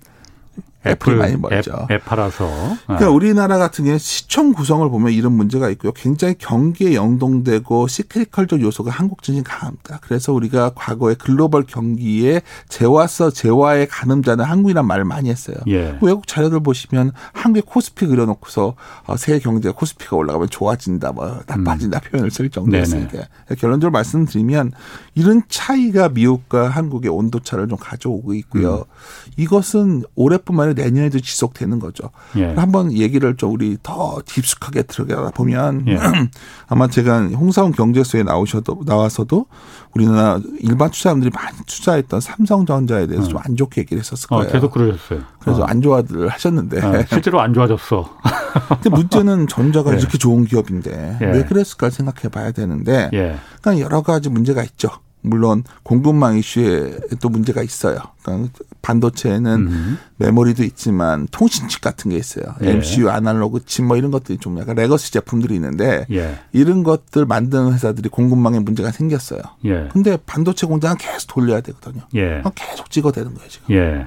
[0.85, 1.87] 애플이 많이 멀죠.
[1.89, 2.49] 앱, 앱 팔아서.
[2.85, 3.05] 그러니까 네.
[3.05, 5.91] 우리나라 같은 경우에 시청 구성을 보면 이런 문제가 있고요.
[5.91, 9.99] 굉장히 경기에 연동되고 시크리컬적 요소가 한국 증시 강합니다.
[10.01, 15.57] 그래서 우리가 과거에 글로벌 경기에 재화서 재화의 가늠자는 한국이란 말을 많이 했어요.
[15.67, 15.97] 예.
[16.01, 22.09] 외국 자료들 보시면 한국의 코스피 그려놓고서 어, 세계 경제가 코스피가 올라가면 좋아진다, 뭐 나빠진다 음.
[22.09, 24.71] 표현을 쓸 정도였으니까 결론적으로 말씀드리면
[25.15, 28.77] 이런 차이가 미국과 한국의 온도 차를 좀 가져오고 있고요.
[28.77, 29.33] 음.
[29.37, 32.09] 이것은 올해뿐만 아니라 내년에도 지속되는 거죠.
[32.37, 32.53] 예.
[32.53, 35.97] 한번 얘기를 좀 우리 더 깊숙하게 들어가 보면 예.
[36.67, 39.45] 아마 제가 홍사원 경제소에 나오셔도 나와서도
[39.93, 43.29] 우리나라 일반 투자자들이 많이 투자했던 삼성전자에 대해서 음.
[43.29, 44.49] 좀안 좋게 얘기를 했었을 어, 거예요.
[44.49, 45.21] 어, 계속 그러셨어요.
[45.39, 45.65] 그래서 어.
[45.65, 48.17] 안 좋아들 하셨는데 어, 실제로 안 좋아졌어.
[48.81, 49.97] 근데 문제는 전자가 예.
[49.97, 51.25] 이렇게 좋은 기업인데 예.
[51.25, 53.37] 왜 그랬을까 생각해 봐야 되는데 예.
[53.61, 54.89] 그러니까 여러 가지 문제가 있죠.
[55.21, 57.97] 물론 공급망 이슈에 또 문제가 있어요.
[58.23, 59.97] 그러니까 반도체에는 음.
[60.17, 62.45] 메모리도 있지만 통신 칩 같은 게 있어요.
[62.63, 62.69] 예.
[62.71, 66.39] MCU, 아날로그 칩 뭐 이런 것들이 좀 약간 legacy 제품들이 있는데 예.
[66.53, 69.41] 이런 것들 만드는 회사들이 공급망에 문제가 생겼어요.
[69.65, 69.89] 예.
[69.91, 72.03] 근데 반도체 공장은 계속 돌려야 되거든요.
[72.15, 72.41] 예.
[72.55, 73.75] 계속 찍어대는 거예요 지금.
[73.75, 74.05] 예.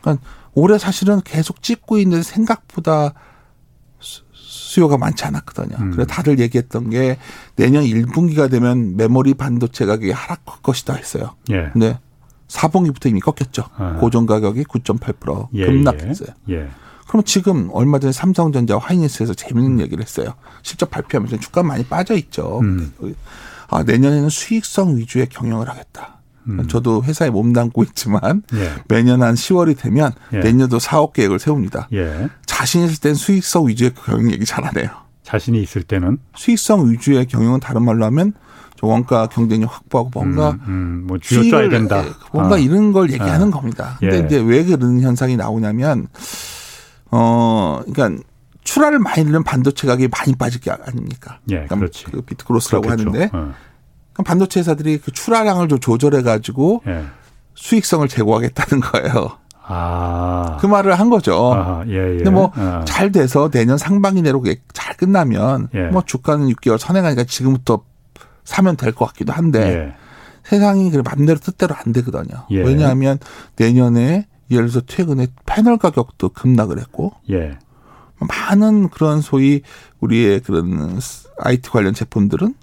[0.00, 3.14] 그러니까 올해 사실은 계속 찍고 있는 생각보다
[4.72, 5.76] 수요가 많지 않았거든요.
[5.78, 5.90] 음.
[5.90, 7.18] 그래서 다들 얘기했던 게
[7.56, 11.34] 내년 1분기가 되면 메모리 반도체 가격이 하락할 것이다 했어요.
[11.50, 11.68] 예.
[11.74, 11.98] 근데
[12.48, 13.64] 4분기부터 이미 꺾였죠.
[13.76, 13.96] 아.
[14.00, 16.28] 고정 가격이 9.8% 예, 급락했어요.
[16.48, 16.54] 예.
[16.54, 16.68] 예.
[17.06, 19.80] 그럼 지금 얼마 전에 삼성전자 화이니스에서 재밌는 음.
[19.80, 20.32] 얘기를 했어요.
[20.62, 22.60] 실적 발표하면서 주가 많이 빠져 있죠.
[22.60, 22.94] 음.
[23.68, 26.11] 아, 내년에는 수익성 위주의 경영을 하겠다.
[26.48, 26.66] 음.
[26.68, 28.70] 저도 회사에 몸담고 있지만 예.
[28.88, 30.38] 매년 한 10월이 되면 예.
[30.40, 31.88] 내년도 사업 계획을 세웁니다.
[31.92, 32.28] 예.
[32.46, 34.88] 자신 있을 땐 수익성 위주의 경영 얘기 잘 안 해요.
[35.22, 38.32] 자신이 있을 때는 수익성 위주의 경영은 다른 말로 하면
[38.84, 42.04] 원가 경쟁력 확보하고 뭔가 음, 음, 뭐 쥐어짜야 된다.
[42.32, 42.58] 뭔가 아.
[42.58, 43.50] 이런 걸 얘기하는 아.
[43.50, 43.96] 겁니다.
[44.00, 44.26] 근데 예.
[44.26, 46.08] 이제 왜 그런 현상이 나오냐면
[47.10, 48.22] 어 그러니까
[48.64, 51.38] 출하를 많이 늘면 반도체 가격이 많이 빠질 게 아닙니까?
[51.50, 52.04] 예, 그러니까 그렇지.
[52.06, 53.10] 그 비트크로스라고 그렇겠죠.
[53.10, 53.54] 하는데 어.
[54.24, 57.04] 반도체 회사들이 그 출하량을 좀 조절해 가지고 예.
[57.54, 59.38] 수익성을 제고하겠다는 거예요.
[59.64, 60.58] 아.
[60.60, 61.52] 그 말을 한 거죠.
[61.54, 62.16] 아, 예, 예.
[62.16, 63.10] 근데 뭐잘 아.
[63.10, 65.84] 돼서 내년 상반기 내로 잘 끝나면 예.
[65.84, 67.84] 뭐 주가는 6개월 선행하니까 지금부터
[68.44, 69.94] 사면 될 것 같기도 한데 예.
[70.44, 72.44] 세상이 그 맘대로 뜻대로 안 되거든요.
[72.50, 72.62] 예.
[72.62, 73.18] 왜냐하면
[73.56, 77.56] 내년에 예를 들어서 최근에 패널 가격도 급락을 했고 예.
[78.18, 79.62] 많은 그런 소위
[80.00, 81.00] 우리의 그런
[81.38, 82.61] IT 관련 제품들은 어,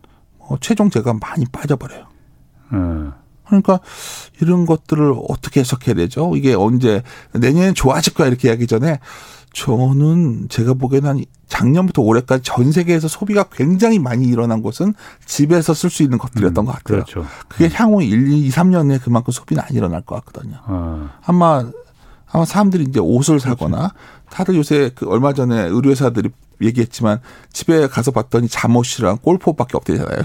[0.60, 2.06] 최종 재가 많이 빠져버려요.
[2.74, 3.14] 음.
[3.46, 3.80] 그러니까
[4.42, 6.36] 이런 것들을 어떻게 해석해야 되죠?
[6.36, 7.02] 이게 언제
[7.34, 9.00] 내년에 좋아질 거야 이렇게 하기 전에
[9.54, 14.94] 저는 제가 보기에는 한 작년부터 올해까지 전 세계에서 소비가 굉장히 많이 일어난 곳은
[15.26, 17.04] 집에서 쓸 수 있는 것들이었던 음, 것 같아요.
[17.04, 17.26] 그렇죠.
[17.48, 17.72] 그게 음.
[17.74, 20.58] 향후 1, 2, 3년에 그만큼 소비는 안 일어날 것 같거든요.
[20.68, 21.10] 어.
[21.26, 21.66] 아마
[22.32, 23.96] 아마 사람들이 이제 옷을 사거나 그렇죠.
[24.30, 26.30] 다들 요새 그 얼마 전에 의류회사들이
[26.62, 27.20] 얘기했지만
[27.54, 30.20] 집에 가서 봤더니 잠옷이랑 골프옷밖에 없대잖아요.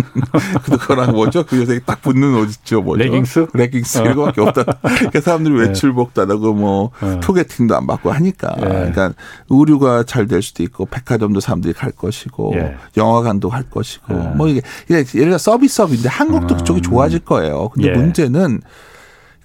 [0.64, 1.44] 그거랑 뭐죠?
[1.44, 2.80] 그 요새 딱 붙는 옷 있죠.
[2.80, 3.04] 뭐죠?
[3.04, 3.46] 레깅스?
[3.52, 4.10] 레깅스 어.
[4.10, 4.64] 이거밖에 없다.
[4.82, 5.60] 그러니까 사람들이 네.
[5.68, 7.20] 외출복도 안 하고 뭐 네.
[7.22, 8.54] 소개팅도 안 받고 하니까.
[8.56, 8.66] 네.
[8.66, 9.12] 그러니까
[9.50, 12.76] 의류가 잘 될 수도 있고 백화점도 사람들이 갈 것이고 예.
[12.96, 14.28] 영화관도 갈 것이고 예.
[14.36, 16.58] 뭐 이게 예를 들어 서비스업인데 한국도 음.
[16.58, 17.68] 그쪽이 좋아질 거예요.
[17.70, 17.92] 근데 예.
[17.92, 18.60] 문제는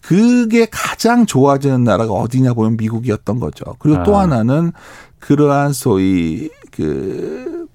[0.02, 3.66] 그게 가장 좋아지는 나라가 어디냐 보면 미국이었던 거죠.
[3.80, 4.04] 그리고 아.
[4.04, 4.72] 또 하나는
[5.26, 7.68] 그러한 소위 그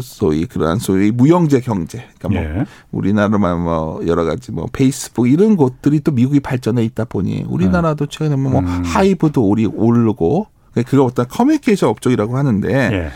[0.00, 2.04] 소위 그러한 소위 무형재 경제.
[2.18, 2.64] 그러니까 뭐 예.
[2.90, 8.08] 우리나라만 뭐 여러 가지 뭐 페이스북 이런 곳들이 또 미국이 발전해 있다 보니 우리나라도 예.
[8.08, 8.82] 최근에 뭐 음.
[8.84, 10.46] 하이브도 우리 오르고
[10.86, 13.10] 그거 어떤 커뮤니케이션 업종이라고 하는데 예.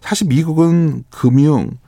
[0.00, 1.78] 사실 미국은 금융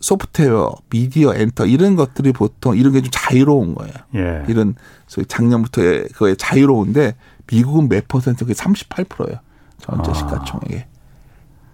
[0.00, 3.92] 소프트웨어, 미디어, 엔터 이런 것들이 보통 이런 게 좀 자유로운 거예요.
[4.14, 4.44] 예.
[4.48, 4.74] 이런
[5.06, 7.14] 소위 작년부터의 그거에 자유로운데
[7.52, 8.46] 미국은 몇 퍼센트?
[8.46, 9.38] 그게 38%예요.
[9.80, 10.14] 전체 아.
[10.14, 10.86] 시가총액에.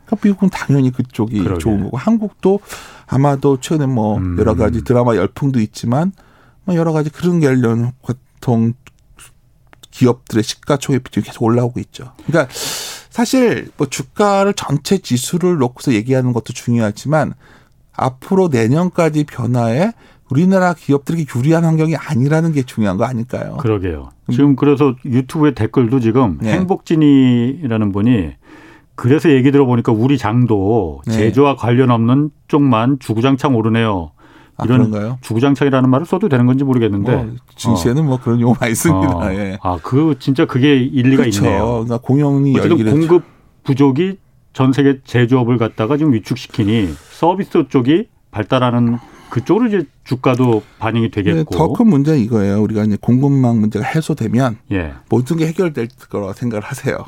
[0.07, 1.59] 그러니까 미국은 당연히 그쪽이 그러게.
[1.59, 2.61] 좋은 거고 한국도
[3.07, 4.37] 아마도 최근에 뭐 음.
[4.38, 6.12] 여러 가지 드라마 열풍도 있지만
[6.64, 8.73] 뭐 여러 가지 그런 관련 보통
[9.90, 12.12] 기업들의 시가총액 비중이 계속 올라오고 있죠.
[12.27, 12.53] 그러니까
[13.11, 17.35] 사실 뭐 주가를 전체 지수를 놓고서 얘기하는 것도 중요하지만
[17.92, 19.92] 앞으로 내년까지 변화에
[20.31, 23.57] 우리나라 기업들에게 유리한 환경이 아니라는 게 중요한 거 아닐까요?
[23.59, 24.11] 그러게요.
[24.31, 26.53] 지금 그래서 유튜브에 댓글도 지금 네.
[26.53, 28.33] 행복진이라는 분이
[28.97, 31.12] 그래서 얘기 들어보니까 우리 장도 네.
[31.12, 34.11] 제조와 관련 없는 쪽만 주구장창 오르네요.
[34.59, 38.07] 아, 이런 아, 주구장창이라는 말을 써도 되는 건지 모르겠는데 뭐, 증시에는 어.
[38.07, 39.15] 뭐 그런 용어 많이 씁니다.
[39.15, 39.33] 어.
[39.33, 39.59] 예.
[39.62, 41.45] 아그 진짜 그게 일리가 그렇죠.
[41.45, 41.65] 있네요.
[41.85, 43.25] 그러니까 공영이 어쨌든 공급
[43.65, 44.19] 부족이
[44.55, 48.99] 전 세계 제조업을 갖다가 지금 위축시키니 서비스 쪽이 발달하는
[49.31, 51.37] 그쪽으로 이제 주가도 반영이 되겠고.
[51.37, 52.62] 네, 더큰 문제는 이거예요.
[52.62, 54.95] 우리가 이제 공급망 문제가 해소되면 예.
[55.09, 57.05] 모든 게 해결될 거라고 생각을 하세요.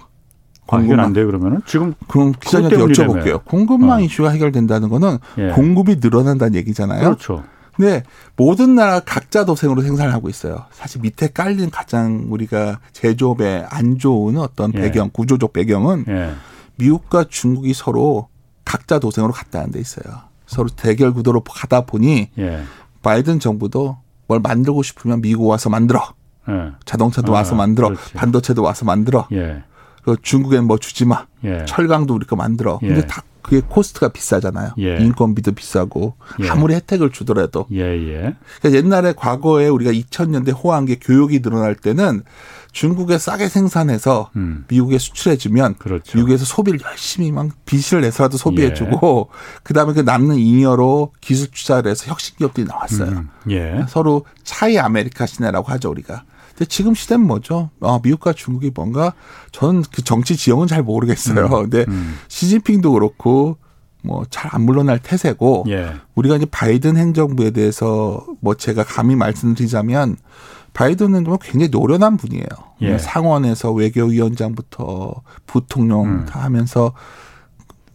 [0.70, 3.44] 아, 해결 안 돼요 그러면은 지금 그럼 기자님한테 여쭤볼게요.
[3.44, 4.00] 공급망 어.
[4.00, 5.48] 이슈가 해결된다는 거는 예.
[5.50, 7.00] 공급이 늘어난다는 얘기잖아요.
[7.00, 7.42] 그렇죠.
[7.74, 8.02] 근데
[8.36, 10.64] 모든 나라 각자 도생으로 생산을 하고 있어요.
[10.72, 14.80] 사실 밑에 깔린 가장 우리가 제조업에 안 좋은 어떤 예.
[14.80, 16.32] 배경, 구조적 배경은 예.
[16.76, 18.28] 미국과 중국이 서로
[18.64, 20.27] 각자 도생으로 갔다는 데 있어요.
[20.48, 22.62] 서로 대결 구도로 가다 보니 예.
[23.02, 26.14] 바이든 정부도 뭘 만들고 싶으면 미국 와서 만들어.
[26.48, 26.72] 예.
[26.84, 27.88] 자동차도 와서 아, 만들어.
[27.88, 28.14] 그렇지.
[28.14, 29.28] 반도체도 와서 만들어.
[29.32, 29.62] 예.
[30.02, 31.26] 그 중국엔 뭐 주지 마.
[31.44, 31.64] 예.
[31.66, 32.78] 철강도 우리 거 만들어.
[32.78, 33.06] 근데 예.
[33.06, 34.72] 다 그게 코스트가 비싸잖아요.
[34.78, 34.96] 예.
[34.98, 36.14] 인건비도 비싸고
[36.50, 37.66] 아무리 혜택을 주더라도.
[38.60, 42.22] 그러니까 옛날에 과거에 우리가 2000년대 호황기 교역이 늘어날 때는
[42.78, 44.64] 중국에 싸게 생산해서 음.
[44.68, 46.16] 미국에 수출해주면 그렇죠.
[46.16, 49.38] 미국에서 소비를 열심히 막 빚을 내서라도 소비해주고 예.
[49.64, 53.08] 그다음에 그 남는 잉여로 기술 투자를 해서 혁신 기업들이 나왔어요.
[53.08, 53.30] 음.
[53.50, 53.84] 예.
[53.88, 56.22] 서로 Chimerica 시대라고 하죠 우리가.
[56.50, 57.70] 근데 지금 시대는 뭐죠?
[57.80, 59.12] 아, 미국과 중국이 뭔가
[59.50, 61.46] 저는 그 정치 지형은 잘 모르겠어요.
[61.46, 61.50] 음.
[61.62, 62.16] 근데 음.
[62.28, 63.56] 시진핑도 그렇고
[64.04, 65.96] 뭐잘안 물러날 태세고 예.
[66.14, 70.16] 우리가 이제 바이든 행정부에 대해서 뭐 제가 감히 말씀드리자면
[70.78, 72.46] 바이든은 뭐 굉장히 노련한 분이에요.
[72.82, 72.98] 예.
[72.98, 76.26] 상원에서 외교위원장부터 부통령 음.
[76.26, 76.92] 다 하면서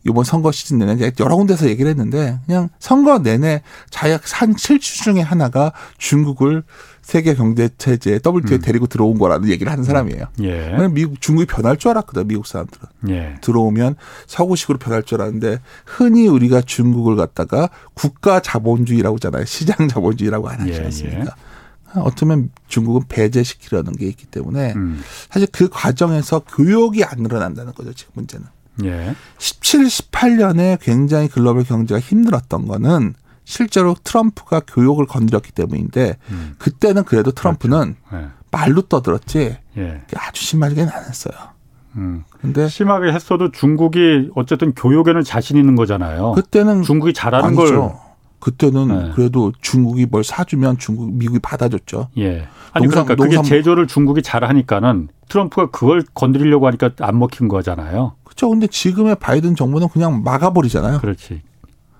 [0.05, 5.21] 이번 선거 시즌 내내 여러 군데서 얘기를 했는데 그냥 선거 내내 자약 한 실추 중에
[5.21, 6.63] 하나가 중국을
[7.01, 8.61] 세계 경제 체제에 WTO에 음.
[8.61, 10.25] 데리고 들어온 거라는 얘기를 하는 사람이에요.
[10.41, 10.75] 예.
[10.91, 13.35] 미국 중국이 변할 줄 알았거든 미국 사람들은 예.
[13.39, 13.95] 들어오면
[14.27, 19.45] 서구식으로 변할 줄 알았는데 흔히 우리가 중국을 갖다가 국가 자본주의라고 하잖아요.
[19.45, 21.21] 시장 자본주의라고 안 하지 예, 않습니까?
[21.21, 21.52] 예.
[22.01, 25.01] 어쩌면 중국은 배제시키려는 게 있기 때문에 음.
[25.29, 28.45] 사실 그 과정에서 교육이 안 늘어난다는 거죠 지금 문제는.
[28.85, 29.15] 예.
[29.37, 36.55] 17, 18년에 굉장히 글로벌 경제가 힘들었던 거는 실제로 트럼프가 교육을 건드렸기 때문인데 음.
[36.57, 38.25] 그때는 그래도 트럼프는 그렇죠.
[38.25, 38.29] 예.
[38.49, 40.01] 말로 떠들었지 예.
[40.15, 41.35] 아주 심하게는 안 했어요.
[41.95, 42.23] 음.
[42.41, 46.31] 근데 심하게 했어도 중국이 어쨌든 교육에는 자신 있는 거잖아요.
[46.33, 47.81] 그때는 중국이 잘하는 아니죠.
[47.81, 47.91] 걸
[48.43, 49.11] 그때는 네.
[49.15, 52.09] 그래도 중국이 뭘 사주면 중국 미국이 받아줬죠.
[52.17, 52.45] 예.
[52.73, 58.15] 아니 농산, 그러니까 그게 제조를 중국이 잘하니까는 트럼프가 그걸 건드리려고 하니까 안 먹힌 거잖아요.
[58.25, 58.49] 그렇죠.
[58.49, 60.99] 근데 지금의 바이든 정부는 그냥 막아버리잖아요.
[60.99, 61.41] 그렇지.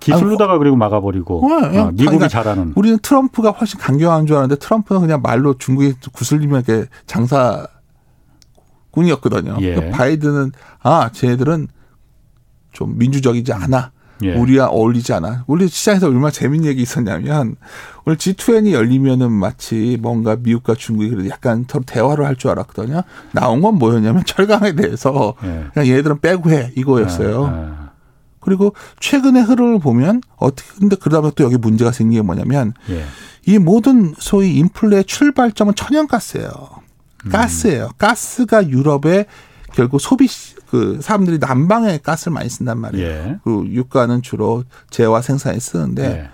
[0.01, 2.73] 기술로다가 그리고 막아버리고 네, 어, 미국이 그러니까 잘하는.
[2.75, 5.93] 우리는 트럼프가 훨씬 강경한 줄 알았는데 트럼프는 그냥 말로 중국이
[6.41, 9.59] 이렇게 장사꾼이었거든요.
[9.61, 9.75] 예.
[9.75, 10.51] 그러니까 바이든은
[10.81, 11.69] 아 쟤들은
[12.73, 13.93] 좀 민주적이지 않아.
[14.21, 14.35] 예.
[14.35, 15.43] 우리와 어울리지 않아.
[15.47, 17.55] 우리 시장에서 얼마나 재밌는 얘기 있었냐면
[18.05, 23.01] 오늘 G20이 열리면은 마치 뭔가 미국과 중국이 그래도 약간 서로 대화를 할 줄 알았거든요.
[23.31, 25.65] 나온 건 뭐였냐면 철강에 대해서 예.
[25.73, 27.53] 그냥 얘들은 빼고 해 이거였어요.
[27.53, 27.61] 예.
[27.61, 27.73] 예.
[28.39, 33.03] 그리고 최근의 흐름을 보면 어떻게 근데 그러다 또 여기 문제가 생긴 게 뭐냐면 예.
[33.45, 36.49] 이 모든 소위 인플레의 출발점은 천연가스예요.
[37.25, 37.29] 음.
[37.31, 37.89] 가스예요.
[37.97, 39.25] 가스가 유럽에
[39.73, 40.27] 결국 소비
[40.73, 43.07] 그 사람들이 난방에 가스를 많이 쓴단 말이에요.
[43.07, 43.39] 예.
[43.43, 46.29] 그 유가는 주로 재화 생산에 쓰는데 예.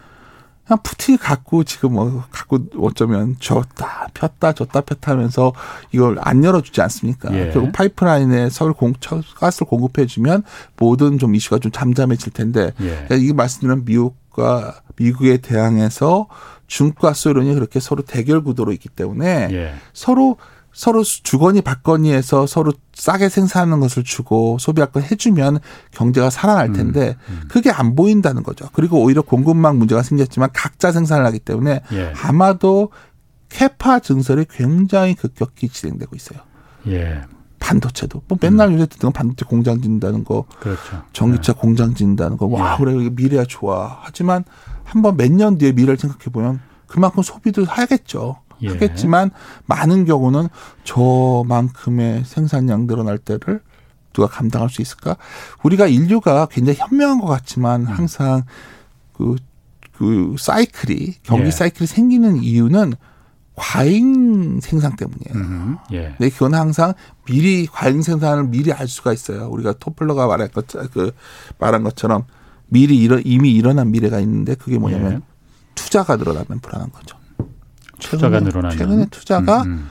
[0.66, 5.52] 그냥 푸틴이 갖고 지금 뭐 갖고 어쩌면 줬다 폈다 줬다 폈다 하면서
[5.92, 7.38] 이걸 안 열어주지 않습니까?
[7.38, 7.52] 예.
[7.52, 8.94] 결국 파이프라인에 서울 공
[9.36, 10.44] 가스를 공급해주면
[10.78, 12.86] 모든 좀 이슈가 좀 잠잠해질 텐데 예.
[12.92, 16.28] 그러니까 이게 말씀드린 미국과 미국에 대항해서
[16.68, 19.74] 중국과 소련이 그렇게 서로 대결 구도로 있기 때문에 예.
[19.92, 20.38] 서로
[20.72, 25.60] 서로 주거니 받거니 해서 서로 싸게 생산하는 것을 주고 소비할 걸 해주면
[25.92, 27.48] 경제가 살아날 음, 텐데 음, 음.
[27.50, 28.70] 그게 안 보인다는 거죠.
[28.74, 32.14] 그리고 오히려 공급망 문제가 생겼지만 각자 생산을 하기 때문에 예.
[32.24, 32.92] 아마도
[33.50, 36.40] 캐파 증설이 굉장히 급격히 진행되고 있어요.
[36.88, 37.22] 예.
[37.60, 38.76] 반도체도 뭐 맨날 음.
[38.76, 41.04] 요새 듣는 반도체 공장 짓는다는 거, 그렇죠.
[41.14, 41.60] 전기차 네.
[41.60, 42.84] 공장 짓는다는 거, 와 예.
[42.84, 44.00] 그래 미래야 좋아.
[44.02, 44.46] 하지만
[44.86, 48.38] 한번 몇 년 뒤에 미래를 생각해 보면 그만큼 소비도 하겠죠.
[48.62, 48.70] 예.
[48.70, 49.32] 하겠지만
[49.66, 50.48] 많은 경우는
[50.84, 53.62] 저만큼의 생산량 늘어날 때를
[54.14, 55.18] 누가 감당할 수 있을까?
[55.64, 57.88] 우리가 인류가 굉장히 현명한 것 같지만 음.
[57.88, 58.44] 항상
[59.14, 59.36] 그,
[59.94, 61.52] 그 사이클이 경기 예.
[61.52, 62.94] 사이클이 생기는 이유는
[63.56, 65.80] 과잉 생산 때문이에요.
[65.92, 66.16] 예.
[66.18, 66.94] 근데 그건 항상
[67.26, 69.50] 미리 과잉 생산을 미리 알 수가 있어요.
[69.50, 71.12] 우리가 토플러가 말한 것, 그
[71.60, 72.24] 말한 것처럼
[72.68, 75.20] 미리 일어, 이미 일어난 미래가 있는데 그게 뭐냐면 예.
[75.76, 77.19] 투자가 늘어나면 불안한 거죠.
[78.00, 79.90] 투자가 늘어나면 최근에 투자가 음, 음.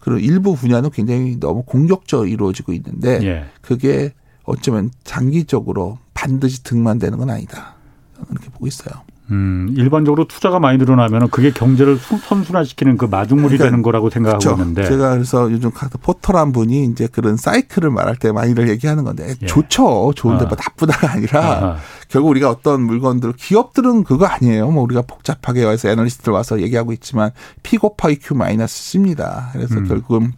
[0.00, 3.46] 그 일부 분야는 굉장히 너무 공격적으로 이루어지고 있는데 예.
[3.60, 7.74] 그게 어쩌면 장기적으로 반드시 등만되는 건 아니다.
[8.28, 9.02] 그렇게 보고 있어요.
[9.30, 14.60] 음, 일반적으로 투자가 많이 늘어나면 그게 경제를 선순환시키는 그 마중물이 그러니까, 되는 거라고 생각하고 그렇죠.
[14.60, 14.84] 있는데.
[14.88, 19.46] 제가 그래서 요즘 포털한 분이 이제 그런 사이클을 말할 때 많이들 얘기하는 건데 예.
[19.46, 20.12] 좋죠.
[20.16, 20.48] 좋은데 아.
[20.48, 21.76] 뭐 나쁘다가 아니라 아하.
[22.08, 24.70] 결국 우리가 어떤 물건들 기업들은 그거 아니에요.
[24.70, 27.30] 뭐 우리가 복잡하게 와서 애널리스트들 와서 얘기하고 있지만
[27.62, 29.50] P 곱하기 Q 마이너스 C입니다.
[29.52, 29.86] 그래서 음.
[29.86, 30.32] 결국은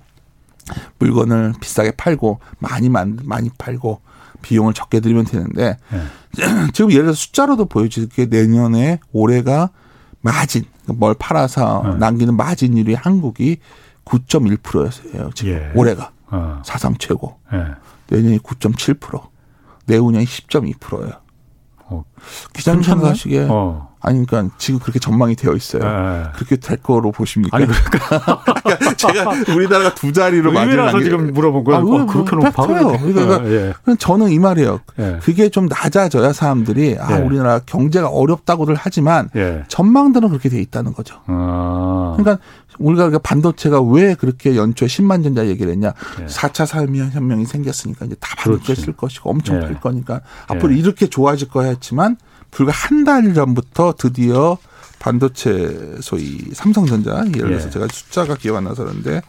[0.99, 4.01] 물건을 비싸게 팔고 많이 많이 팔고
[4.43, 6.01] 비용을 적게 들이면 되는데 네.
[6.73, 9.71] 지금 예를 들어 숫자로도 보여지게 내년에 올해가
[10.21, 11.95] 마진 뭘 팔아서 네.
[11.97, 13.59] 남기는 마진율이 한국이
[14.05, 15.31] 9.1%였어요.
[15.35, 15.73] 지금 예.
[15.75, 16.63] 올해가 어.
[16.65, 17.39] 사상 최고.
[17.53, 17.65] 예.
[18.09, 19.23] 내년이 9.7%,
[19.87, 21.13] 내후년이 10.2%예요.
[21.87, 22.05] 어.
[22.53, 23.90] 기자님 생각하시기에 어.
[24.03, 25.83] 아니 그러니까 지금 그렇게 전망이 되어 있어요.
[25.83, 26.25] 네.
[26.35, 27.57] 그렇게 될 거로 보십니까?
[27.57, 31.81] 아니 그러니까 제가 우리나라가 두 자리로 맞으라서 지금 물어본 거예요.
[31.81, 32.99] 아, 어, 그렇게 높아 요.
[32.99, 33.75] 그러니까 예.
[33.99, 34.81] 저는 이 말이에요.
[34.99, 35.19] 예.
[35.23, 37.23] 그게 좀 낮아져야 사람들이 아 예.
[37.23, 39.65] 우리나라 경제가 어렵다고들 하지만 예.
[39.69, 41.21] 전망들은 그렇게 돼 있다는 거죠.
[41.27, 42.15] 아.
[42.17, 42.43] 그러니까
[42.79, 45.93] 우리가 반도체가 왜 그렇게 연초에 10만 전자 얘기를 했냐.
[46.23, 46.27] 예.
[46.27, 49.67] 4차 산업혁명이 생겼으니까 이제 다 반도체 쓸 것이고 엄청 예.
[49.67, 52.17] 클 거니까 앞으로 이렇게 좋아질 거야 했지만
[52.51, 54.57] 불과 한 달 전부터 드디어
[54.99, 57.71] 반도체 소위 삼성전자 예를 들어서 예.
[57.71, 59.23] 제가 숫자가 기억 안 나서 그런데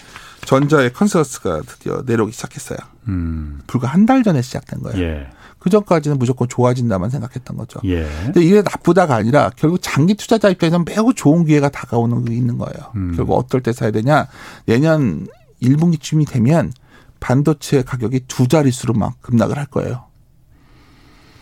[0.45, 2.77] 전자의 consensus가 드디어 내려오기 시작했어요.
[3.07, 3.61] 음.
[3.67, 5.01] 불과 한 달 전에 시작된 거예요.
[5.01, 5.27] 예.
[5.59, 7.79] 그 전까지는 무조건 좋아진다만 생각했던 거죠.
[7.85, 8.03] 예.
[8.25, 12.91] 근데 이게 나쁘다가 아니라 결국 장기 투자자 입장에서는 매우 좋은 기회가 다가오는 게 있는 거예요.
[12.95, 13.13] 음.
[13.15, 14.27] 결국 어떨 때 사야 되냐?
[14.65, 15.27] 내년
[15.61, 16.73] 1분기쯤이 되면
[17.19, 20.05] 반도체 가격이 두 자릿수로 막 급락을 할 거예요.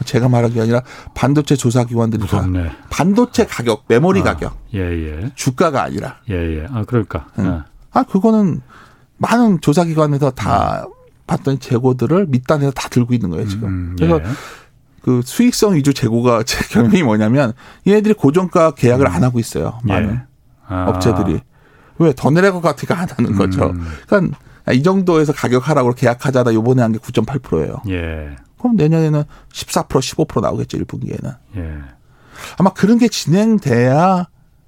[0.06, 0.82] 제가 말한 게 아니라
[1.14, 2.68] 반도체 조사 기관들이 무섭네.
[2.70, 5.32] 다 반도체 가격, 메모리 아, 가격, 예, 예.
[5.36, 6.18] 주가가 아니라.
[6.30, 6.66] 예, 예.
[6.72, 7.28] 아 그러니까.
[7.40, 7.46] 응.
[7.46, 7.72] 예.
[7.92, 8.62] 아 그거는
[9.18, 10.94] 많은 조사 기관에서 다 음.
[11.28, 13.68] 봤던 재고들을 밑단에서 다 들고 있는 거예요 지금.
[13.68, 14.08] 음, 예.
[14.08, 14.24] 그래서
[15.04, 17.54] 그 수익성 위주 재고가 제 경험이 뭐냐면
[17.88, 19.12] 얘네들이 고정가 계약을 음.
[19.12, 19.80] 안 하고 있어요.
[19.84, 20.22] 많은 예.
[20.68, 20.86] 아.
[20.90, 21.42] 업체들이
[22.00, 23.72] 왜 더 내릴 것 같으니까 안 하는 거죠.
[23.72, 23.86] 음.
[24.08, 24.38] 그러니까
[24.72, 27.82] 이 정도에서 가격 하라고 계약하자다 요번에 한 게 9.8%예요.
[27.90, 28.36] 예.
[28.60, 31.36] 그럼 내년에는 14% 15% 나오겠죠 1분기에는.
[31.58, 31.78] 예.
[32.58, 34.28] 아마 그런 게 진행돼야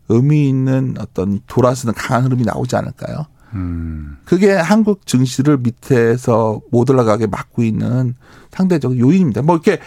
[0.09, 3.25] 의미 있는 어떤 돌아서는 강한 흐름이 나오지 않을까요?
[3.53, 4.17] 음.
[4.25, 8.15] 그게 한국 증시를 밑에서 못 올라가게 막고 있는
[8.51, 9.41] 상대적 요인입니다.
[9.41, 9.79] 뭐 이렇게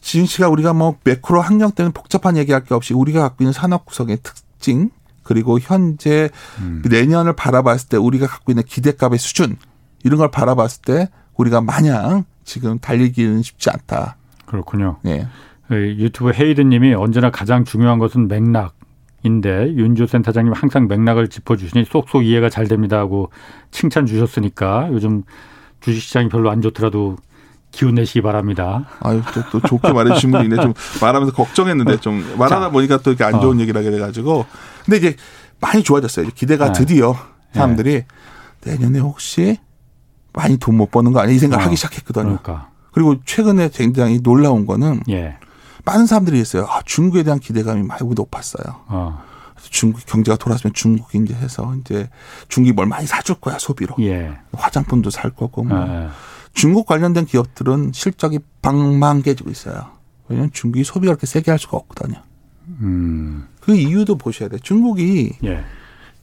[0.00, 3.86] 지은 씨가 우리가 뭐 매크로 환경 때는 복잡한 얘기할 게 없이 우리가 갖고 있는 산업
[3.86, 4.90] 구성의 특징
[5.22, 6.82] 그리고 현재 음.
[6.88, 9.56] 내년을 바라봤을 때 우리가 갖고 있는 기대값의 수준
[10.02, 14.16] 이런 걸 바라봤을 때 우리가 마냥 지금 달리기는 쉽지 않다.
[14.46, 14.98] 그렇군요.
[15.02, 15.26] 네.
[15.70, 18.74] 유튜브 헤이드님이 언제나 가장 중요한 것은 맥락
[19.22, 23.30] 인데 윤주 센터장님 항상 맥락을 짚어주시니 쏙쏙 이해가 잘 됩니다 하고
[23.70, 25.22] 칭찬 주셨으니까 요즘
[25.80, 27.16] 주식시장이 별로 안 좋더라도
[27.70, 28.86] 기운 내시기 바랍니다.
[29.00, 30.56] 아유, 또, 또 좋게 말해주신 분이 있네.
[30.56, 33.60] 좀 말하면서 걱정했는데 좀 말하다 보니까 또 이렇게 안 좋은 어.
[33.60, 34.44] 얘기를 하게 돼가지고.
[34.84, 35.16] 근데 이제
[35.60, 36.28] 많이 좋아졌어요.
[36.34, 36.78] 기대가 네.
[36.78, 37.16] 드디어
[37.52, 38.04] 사람들이
[38.60, 38.70] 네.
[38.70, 39.56] 내년에 혹시
[40.32, 41.34] 많이 돈 못 버는 거 아니야?
[41.34, 41.66] 이 생각을 어.
[41.66, 42.38] 하기 시작했거든요.
[42.42, 42.70] 그러니까.
[42.92, 45.36] 그리고 최근에 굉장히 놀라운 거는 예.
[45.84, 46.64] 많은 사람들이 있어요.
[46.68, 48.64] 아, 중국에 대한 기대감이 많이 높았어요.
[48.86, 49.22] 어.
[49.70, 52.08] 중국 경제가 돌아서면 중국이 이제 해서 이제
[52.48, 53.94] 중국이 뭘 많이 사줄 거야 소비로.
[54.00, 54.32] 예.
[54.52, 55.78] 화장품도 살 거고 뭐.
[55.88, 56.08] 예.
[56.54, 59.86] 중국 관련된 기업들은 실적이 방망개지고 있어요.
[60.28, 62.18] 왜냐하면 중국이 소비가 그렇게 세게 할 수가 없거든요.
[62.80, 63.48] 음.
[63.60, 64.58] 그 이유도 보셔야 돼.
[64.58, 65.64] 중국이 예.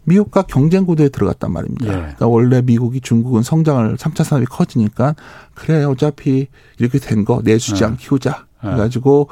[0.09, 1.85] 미국과 경쟁 구도에 들어갔단 말입니다.
[1.87, 1.91] 예.
[1.91, 5.15] 그러니까 원래 미국이 중국은 성장을 3차 산업이 커지니까
[5.53, 6.47] 그래 어차피
[6.79, 7.95] 이렇게 된 거 내수지안 예.
[7.97, 8.45] 키우자.
[8.63, 8.67] 예.
[8.67, 9.29] 그래가지고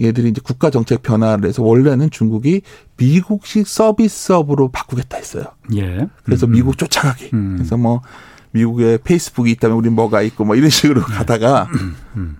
[0.00, 2.60] 얘들이 이제 국가 정책 변화를 해서 원래는 중국이
[2.98, 5.44] 미국식 서비스업으로 바꾸겠다 했어요.
[5.74, 6.06] 예.
[6.24, 6.52] 그래서 음.
[6.52, 7.30] 미국 쫓아가기.
[7.32, 7.54] 음.
[7.56, 8.02] 그래서 뭐
[8.50, 11.06] 미국에 페이스북이 있다면 우리 뭐가 있고 뭐 이런 식으로 음.
[11.06, 11.96] 가다가 음.
[12.16, 12.36] 음.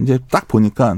[0.00, 0.96] 이제 딱 보니까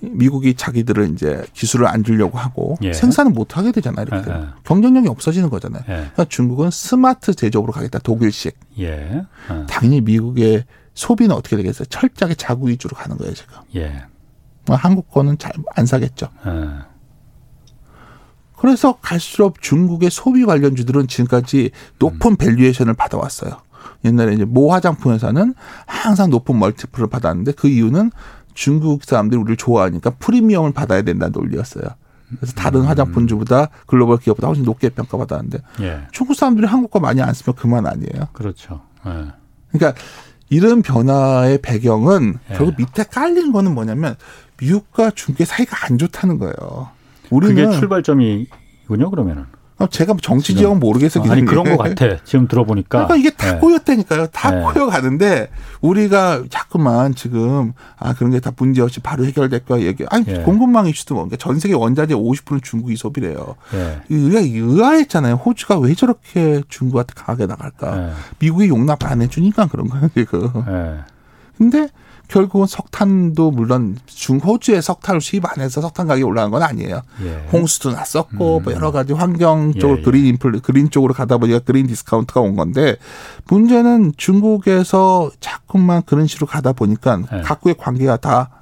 [0.00, 2.92] 미국이 자기들을 이제 기술을 안 주려고 하고 예.
[2.92, 4.06] 생산을 못 하게 되잖아요.
[4.06, 4.34] 이렇게 예.
[4.34, 4.46] 예.
[4.64, 5.82] 경쟁력이 없어지는 거잖아요.
[5.88, 5.92] 예.
[5.92, 7.98] 그러니까 중국은 스마트 제조업으로 가겠다.
[7.98, 8.58] 독일식.
[8.78, 9.24] 예.
[9.48, 9.66] 어.
[9.68, 11.86] 당연히 미국의 소비는 어떻게 되겠어요?
[11.86, 13.54] 철저하게 자국 위주로 가는 거예요 지금.
[13.76, 14.04] 예.
[14.66, 16.28] 뭐 한국 거는 잘 안 사겠죠.
[16.46, 16.68] 예.
[18.56, 22.36] 그래서 갈수록 중국의 소비 관련주들은 지금까지 높은 음.
[22.36, 23.52] valuation을 받아왔어요.
[24.04, 25.54] 옛날에 이제 모 화장품 회사는
[25.86, 28.10] 항상 높은 멀티플을 받았는데 그 이유는
[28.58, 31.84] 중국 사람들이 우리를 좋아하니까 프리미엄을 받아야 된다는 논리였어요.
[32.36, 32.86] 그래서 다른 음.
[32.86, 36.00] 화장품주보다 글로벌 기업보다 훨씬 높게 평가받았는데 예.
[36.10, 38.26] 중국 사람들이 한국 거 많이 안 쓰면 그만 아니에요.
[38.32, 38.80] 그렇죠.
[39.06, 39.26] 예.
[39.70, 40.02] 그러니까
[40.50, 42.54] 이런 변화의 배경은 예.
[42.54, 44.16] 결국 밑에 깔린 거는 뭐냐면
[44.60, 46.88] 미국과 중국의 사이가 안 좋다는 거예요.
[47.30, 49.10] 우리는 그게 출발점이군요.
[49.10, 49.46] 그러면은.
[49.78, 51.30] 어, 제가 정치 지역은 모르겠어요.
[51.30, 52.16] 아니 그런 것 같아.
[52.24, 53.06] 지금 들어보니까.
[53.06, 53.58] 그러니까 이게 다 네.
[53.60, 54.26] 꼬였다니까요.
[54.32, 54.62] 다 네.
[54.62, 60.04] 꼬여가는데 우리가 자꾸만 지금 아 그런 게 다 문제 없이 바로 해결될 거야 얘기.
[60.10, 60.42] 아니 네.
[60.42, 63.54] 공급망 이슈도 뭐 그러니까 전 세계 원자재 50%는 중국이 소비래요.
[63.72, 64.00] 네.
[64.10, 65.34] 우리가 의아했잖아요.
[65.36, 67.94] 호주가 왜 저렇게 중국한테 강하게 나갈까?
[67.96, 68.12] 네.
[68.40, 70.08] 미국이 용납 안 해주니까 그런 거예요.
[70.14, 70.50] 지금.
[70.66, 70.98] 네.
[71.56, 71.88] 근데
[72.28, 77.02] 결국은 석탄도 물론 중호주의 석탄을 수입 안 해서 석탄 가격이 올라간 건 아니에요.
[77.24, 77.48] 예.
[77.52, 78.62] 홍수도 났었고 음.
[78.64, 80.02] 뭐 여러 가지 환경 예, 예.
[80.02, 82.96] green 인플 green 쪽으로 가다 보니까 green discount가 온 건데
[83.48, 87.40] 문제는 중국에서 자꾸만 그런 식으로 가다 보니까 예.
[87.40, 88.58] 각국의 관계가 다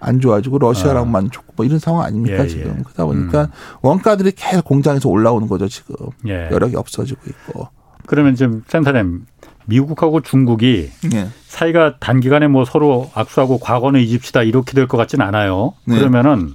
[0.00, 1.28] 안 좋아지고 러시아랑만 아.
[1.30, 2.82] 좋고 뭐 이런 상황 아닙니까 예, 지금 예.
[2.82, 3.48] 그러다 보니까 음.
[3.82, 7.68] 원가들이 계속 공장에서 올라오는 거죠 지금 여력이 없어지고 있고.
[8.06, 9.26] 그러면 지금 센터님
[9.66, 11.28] 미국하고 중국이 네.
[11.46, 15.74] 사이가 단기간에 뭐 서로 악수하고 과거는 잊읍시다 이렇게 될 것 같진 않아요.
[15.84, 15.98] 네.
[15.98, 16.54] 그러면은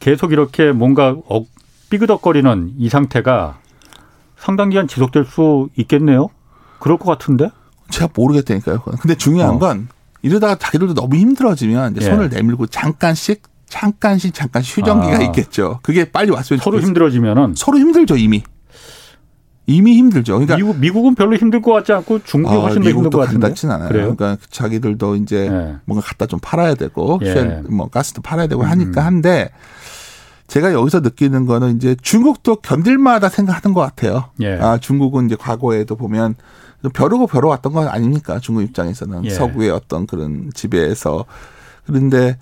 [0.00, 1.44] 계속 이렇게 뭔가 어,
[1.90, 3.58] 삐그덕거리는 이 상태가
[4.36, 6.28] 상당 기간 지속될 수 있겠네요.
[6.80, 7.50] 그럴 것 같은데?
[7.90, 8.80] 제가 모르겠다니까요.
[9.00, 9.58] 근데 중요한 어.
[9.58, 9.88] 건
[10.22, 12.10] 이러다가 자기들도 너무 힘들어지면 이제 예.
[12.10, 15.22] 손을 내밀고 잠깐씩 잠깐씩 잠깐씩 휴전기가 아.
[15.22, 15.78] 있겠죠.
[15.82, 16.88] 그게 빨리 왔으면 서로 좋겠어요.
[16.88, 18.42] 힘들어지면은 서로 힘들죠 이미.
[19.66, 20.34] 이미 힘들죠.
[20.34, 23.46] 그러니까 미국 미국은 별로 힘들 것 같지 않고 중국이 아, 훨씬 더 힘들 것 같은데.
[23.46, 23.88] 그렇진 않아요.
[23.88, 24.16] 그래요?
[24.16, 25.76] 그러니까 자기들도 이제 네.
[25.84, 27.62] 뭔가 갖다 좀 팔아야 되고 예.
[27.70, 29.06] 뭐 가스도 팔아야 되고 하니까 음.
[29.06, 29.50] 한데
[30.48, 34.30] 제가 여기서 느끼는 거는 이제 중국도 견딜마다 생각하는 것 같아요.
[34.40, 34.58] 예.
[34.60, 36.34] 아 중국은 이제 과거에도 보면
[36.92, 38.40] 벼르고 벼러왔던 건 아닙니까?
[38.40, 39.30] 중국 입장에서는 예.
[39.30, 41.24] 서구의 어떤 그런 지배에서
[41.86, 42.36] 그런데 뭐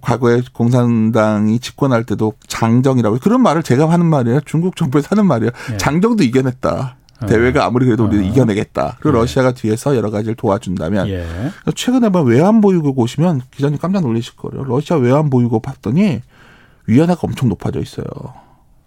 [0.00, 4.40] 과거에 공산당이 집권할 때도 장정이라고 그런 말을 제가 하는 말이에요.
[4.44, 5.52] 중국 정부에서 하는 말이에요.
[5.72, 5.76] 예.
[5.76, 6.96] 장정도 이겨냈다.
[7.22, 7.26] 어.
[7.26, 8.28] 대회가 아무리 그래도 우리는 어.
[8.28, 8.96] 이겨내겠다.
[9.00, 9.20] 그리고 예.
[9.22, 11.26] 러시아가 뒤에서 여러 가지를 도와준다면 예.
[11.74, 14.64] 최근에 뭐 외환보유고 보시면 기자님 깜짝 놀라실 거예요.
[14.64, 16.20] 러시아 외환보유고 봤더니
[16.86, 18.04] 위안화가 엄청 높아져 있어요.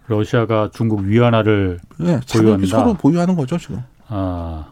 [0.08, 2.68] 러시아가 중국 위안화를 네, 보유한다.
[2.68, 3.84] 서로 보유하는 거죠 지금.
[4.08, 4.66] 아.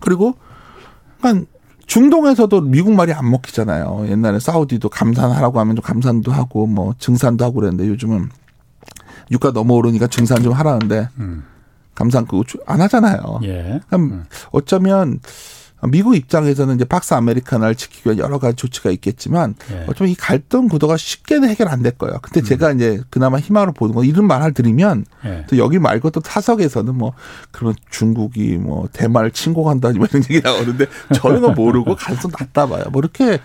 [0.00, 0.34] 그리고
[1.20, 1.46] 그러니까
[1.86, 4.06] 중동에서도 미국 말이 안 먹히잖아요.
[4.08, 8.28] 옛날에 사우디도 감산하라고 하면 좀 감산도 하고 뭐 증산도 하고 그랬는데 요즘은
[9.30, 11.44] 유가 너무 오르니까 증산 좀 하라는데 음.
[11.94, 13.40] 감산 그거 안 하잖아요.
[13.44, 13.80] 예.
[13.94, 14.24] 음.
[14.50, 15.20] 어쩌면
[15.90, 19.84] 미국 입장에서는 이제 박스 아메리카나를 지키기 위한 여러 가지 조치가 있겠지만 예.
[19.88, 22.18] 어쩌면 이 갈등 구도가 쉽게는 해결 안 될 거예요.
[22.22, 22.44] 근데 음.
[22.44, 25.44] 제가 이제 그나마 희망으로 보는 건 이런 말을 들으면 예.
[25.48, 27.12] 또 여기 말고 또 타석에서는 뭐
[27.50, 32.84] 그러면 중국이 뭐 대만을 침공한다니 뭐 이런 얘기 나오는데 저는 건 모르고 가능성 낮다 봐요.
[32.90, 33.38] 뭐 이렇게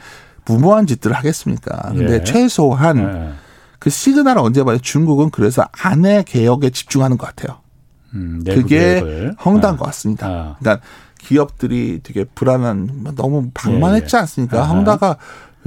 [0.46, 1.92] 무모한 짓들을 하겠습니까?
[1.94, 2.24] 근데 예.
[2.24, 3.34] 최소한 예.
[3.80, 4.78] 그 시그널을 언제 봐요?
[4.80, 7.60] 중국은 그래서 안의 개혁에 집중하는 것 같아요.
[8.14, 9.78] 음, 그게 헝단 아.
[9.78, 10.28] 것 같습니다.
[10.28, 10.56] 아.
[10.60, 10.86] 그러니까
[11.22, 14.22] 기업들이 되게 불안한 너무 방만했지 예, 예.
[14.22, 14.58] 않습니까?
[14.58, 14.62] 예.
[14.64, 15.18] 헝다가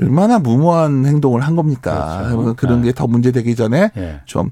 [0.00, 2.28] 얼마나 무모한 행동을 한 겁니까?
[2.28, 2.54] 그렇죠.
[2.56, 4.20] 그런 게 더 문제되기 전에 예.
[4.24, 4.50] 좀,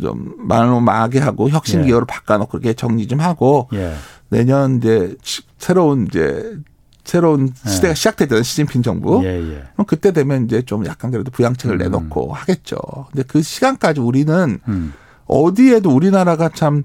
[0.00, 2.12] 좀, 말로마게 하고 혁신 기업을 예.
[2.12, 3.94] 바꿔놓고 그렇게 정리 좀 하고 예.
[4.28, 5.14] 내년 이제
[5.58, 6.56] 새로운 이제
[7.04, 7.70] 새로운 예.
[7.70, 8.42] 시대가 시작되잖아요.
[8.42, 9.20] 시진핑 정부.
[9.24, 9.62] 예, 예.
[9.74, 11.78] 그럼 그때 되면 이제 좀 약간 그래도 부양책을 음.
[11.78, 12.76] 내놓고 하겠죠.
[13.12, 14.92] 근데 그 시간까지 우리는 음.
[15.26, 16.82] 어디에도 우리나라가 참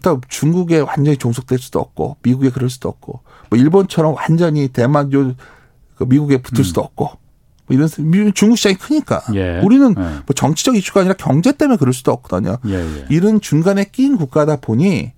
[0.00, 3.20] 그렇다고 중국에 완전히 종속될 수도 없고 미국에 그럴 수도 없고
[3.50, 6.64] 뭐 일본처럼 완전히 대만 요그 미국에 붙을 음.
[6.64, 7.10] 수도 없고
[7.66, 7.88] 뭐 이런
[8.34, 9.60] 중국 시장이 크니까 예.
[9.60, 10.02] 우리는 예.
[10.02, 12.56] 뭐 정치적 이슈가 아니라 경제 때문에 그럴 수도 없거든요.
[12.66, 13.06] 예, 예.
[13.10, 15.12] 이런 중간에 낀 국가다 보니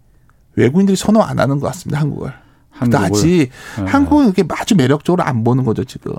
[0.57, 2.01] 외국인들이 선호 안 하는 것 같습니다.
[2.01, 2.33] 한국을.
[2.70, 3.07] 한국을.
[3.07, 3.85] 아직 예.
[3.85, 6.12] 한국은 이렇게 아주 매력적으로 안 보는 거죠 지금.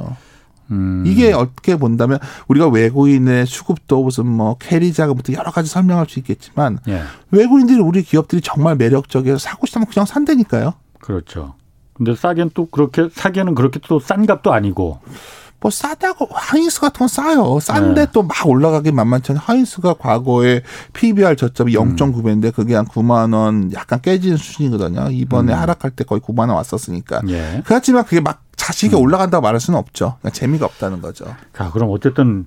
[0.72, 1.04] 음.
[1.06, 6.80] 이게 어떻게 본다면 우리가 외국인의 수급도 무슨 뭐 carry 자금부터 여러 가지 설명할 수 있겠지만
[6.88, 7.04] 예.
[7.32, 10.74] 외국인들이 우리 기업들이 정말 매력적이어서 사고 싶다면 그냥 산다니까요.
[11.00, 11.56] 그렇죠.
[11.94, 15.00] 근데 싸게는 또 그렇게 사기에는 그렇게 또 싼 값도 아니고
[15.60, 17.58] 뭐 싸다고 하이닉스 같은 건 싸요.
[17.62, 18.12] 싼데 네.
[18.12, 20.62] 또막 올라가기 만만치 않은 하이닉스가 과거에
[20.92, 22.52] PBR 저점이 0.9배인데 음.
[22.54, 25.10] 그게 한 9만 원 약간 깨지는 수준이거든요.
[25.12, 25.58] 이번에 음.
[25.58, 27.22] 하락할 때 거의 9만 원 왔었으니까.
[27.30, 27.62] 예.
[27.66, 29.02] 그렇지만 그게 막 자식이 음.
[29.02, 30.16] 올라간다고 말할 수는 없죠.
[30.20, 31.26] 그러니까 재미가 없다는 거죠.
[31.54, 32.46] 자, 그럼 어쨌든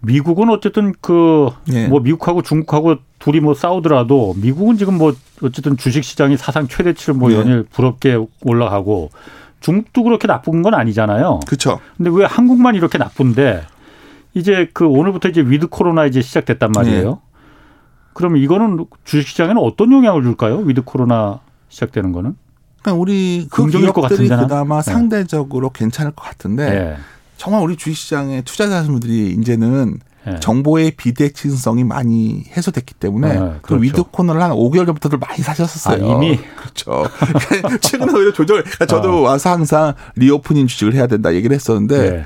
[0.00, 1.88] 미국은 어쨌든 그뭐 예.
[1.88, 7.36] 미국하고 중국하고 둘이 뭐 싸우더라도 미국은 지금 뭐 어쨌든 주식 시장이 사상 최대치를 뭐 예.
[7.36, 9.10] 연일 부럽게 올라가고
[9.60, 11.40] 중국도 그렇게 나쁜 건 아니잖아요.
[11.46, 11.80] 그렇죠.
[11.96, 13.62] 근데 왜 한국만 이렇게 나쁜데
[14.34, 17.10] 이제 그 오늘부터 이제 위드 코로나 이제 시작됐단 말이에요.
[17.10, 17.16] 네.
[18.14, 20.58] 그러면 이거는 주식 시장에는 어떤 영향을 줄까요?
[20.58, 22.36] 위드 코로나 시작되는 거는?
[22.82, 24.90] 그러니까 우리 그 기업들이 그나마 네.
[24.90, 26.96] 상대적으로 괜찮을 것 같은데 네.
[27.36, 30.38] 정말 우리 주식시장의 투자자분들이 이제는 네.
[30.40, 33.60] 정보의 비대칭성이 많이 해소됐기 때문에 네, 그렇죠.
[33.62, 36.04] 그 위드 코로나를 한 5개월 전부터들 많이 사셨었어요.
[36.04, 37.04] 아, 이미 그렇죠.
[37.80, 39.20] 최근에 오히려 조정을 그러니까 저도 어.
[39.22, 42.24] 와서 항상 reopening 주식을 해야 된다 얘기를 했었는데 네.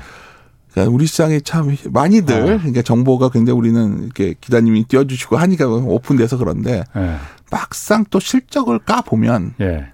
[0.73, 2.45] 그러니까 우리 시장이 참 많이들 어.
[2.57, 7.15] 그러니까 정보가 굉장히 우리는 이렇게 기자님이 띄워주시고 하니까 오픈돼서 그런데 네.
[7.49, 9.87] 막상 또 실적을 까 보면 예.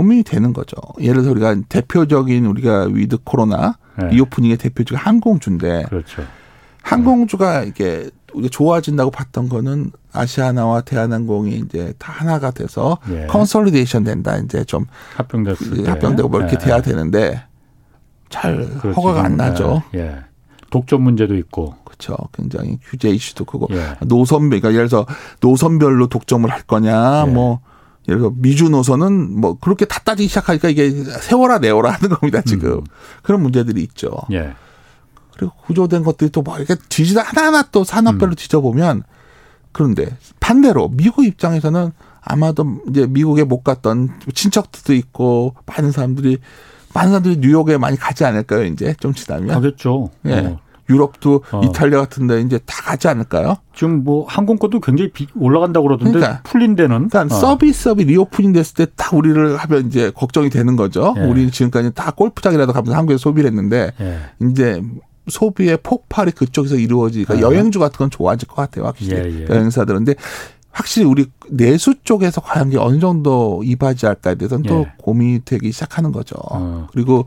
[0.00, 0.76] 고민이 되는 거죠.
[0.98, 4.08] 예를 들어 우리가 대표적인 우리가 위드 코로나 네.
[4.08, 5.84] reopening의 대표적인 항공주인데.
[5.90, 6.22] 그렇죠.
[6.82, 13.26] 항공주가 이게 우리가 좋아진다고 봤던 거는 아시아나와 대한항공이 이제 다 하나가 돼서 예.
[13.26, 14.86] consolidation 된다 이제 좀
[15.16, 16.64] 합병됐을 합병되고 뭐 이렇게 예.
[16.64, 17.42] 돼야 되는데
[18.30, 18.96] 잘 그렇지.
[18.96, 19.82] 허가가 안 나죠.
[19.96, 19.98] 예.
[19.98, 20.18] 예.
[20.70, 21.74] 독점 문제도 있고.
[21.84, 22.16] 그렇죠.
[22.32, 23.96] 굉장히 규제 이슈도 크고 예.
[24.06, 25.06] 노선별 그러니까 예를 들어서
[25.42, 27.30] 노선별로 독점을 할 거냐 예.
[27.30, 27.60] 뭐
[28.08, 32.72] 예를 들어 미주 노선은 뭐 그렇게 다 따지기 시작하니까 이게 세워라 내워라 하는 겁니다 지금
[32.72, 32.84] 음.
[33.22, 34.10] 그런 문제들이 있죠.
[34.32, 34.54] 예.
[35.36, 38.34] 그리고 구조된 것들이 또뭐 이렇게 뒤지다 하나하나 또 산업별로 음.
[38.34, 39.02] 뒤져보면
[39.72, 41.92] 그런데 반대로 미국 입장에서는
[42.22, 46.38] 아마도 이제 미국에 못 갔던 친척들도 있고 많은 사람들이
[46.92, 48.64] 많은 사람들이 뉴욕에 많이 가지 않을까요?
[48.64, 50.10] 이제 좀 지나면 가겠죠.
[50.26, 50.32] 예.
[50.34, 50.60] 어.
[50.90, 51.60] 유럽도 어.
[51.64, 53.56] 이탈리아 같은 데 이제 다 가지 않을까요?
[53.74, 57.38] 지금 뭐 항공권도 굉장히 올라간다고 그러던데 그러니까, 풀린 데는 그러니까 어.
[57.38, 61.14] 서비스업이 reopening 됐을 때 딱 우리를 하면 이제 걱정이 되는 거죠.
[61.16, 61.22] 예.
[61.22, 64.18] 우리는 지금까지 다 골프장이라도 가면서 한국에서 소비를 했는데 예.
[64.46, 64.82] 이제
[65.28, 67.40] 소비의 폭발이 그쪽에서 이루어지니까 아.
[67.40, 68.86] 여행주 같은 건 좋아질 것 같아요.
[68.86, 69.46] 확실히 예, 예.
[69.48, 70.04] 여행사들은.
[70.04, 70.14] 근데
[70.72, 74.68] 확실히 우리 내수 쪽에서 과연 어느 정도 이바지할까에 대해서는 예.
[74.68, 76.36] 또 고민이 되기 시작하는 거죠.
[76.50, 76.86] 어.
[76.92, 77.26] 그리고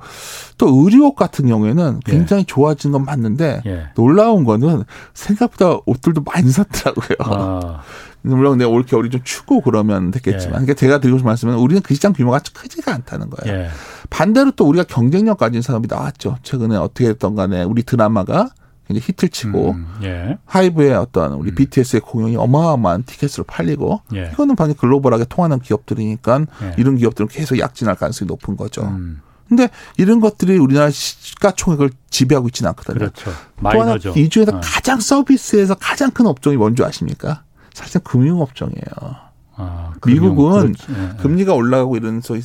[0.57, 2.11] 또 의류옷 같은 경우에는 예.
[2.11, 2.45] 굉장히 예.
[2.45, 3.83] 좋아진 건 맞는데 예.
[3.95, 4.83] 놀라운 거는
[5.13, 7.17] 생각보다 옷들도 많이 샀더라고요.
[7.19, 7.81] 아.
[8.25, 10.65] 물론 내가 올게 우리 좀 추고 그러면 됐겠지만, 예.
[10.65, 13.59] 그러니까 제가 드리고 싶은 말씀은 우리는 그 시장 규모가 크지가 않다는 거예요.
[13.59, 13.67] 예.
[14.09, 16.37] 반대로 또 우리가 경쟁력 가진 산업이 나왔죠.
[16.41, 18.51] 최근에 어떻게 됐던 간에 우리 드라마가
[18.87, 20.37] 굉장히 히트를 치고 음, 예.
[20.45, 21.55] 하이브의 어떤 우리 음.
[21.55, 24.29] BTS의 공연이 어마어마한 티켓으로 팔리고 예.
[24.33, 26.75] 이거는 반히 글로벌하게 통하는 기업들이니까 예.
[26.77, 28.83] 이런 기업들은 계속 약진할 가능성이 높은 거죠.
[28.83, 29.21] 음.
[29.47, 32.97] 근데 이런 것들이 우리나라 시가총액을 지배하고 있지는 않거든요.
[32.97, 33.31] 그렇죠.
[33.57, 34.13] 마이너죠.
[34.15, 34.61] 이 중에서 어.
[34.63, 37.43] 가장 서비스에서 가장 큰 업종이 뭔지 아십니까?
[37.73, 39.32] 사실 금융 업종이에요.
[39.63, 41.17] 아, 미국은 예.
[41.21, 42.41] 금리가 올라가고 이런 소위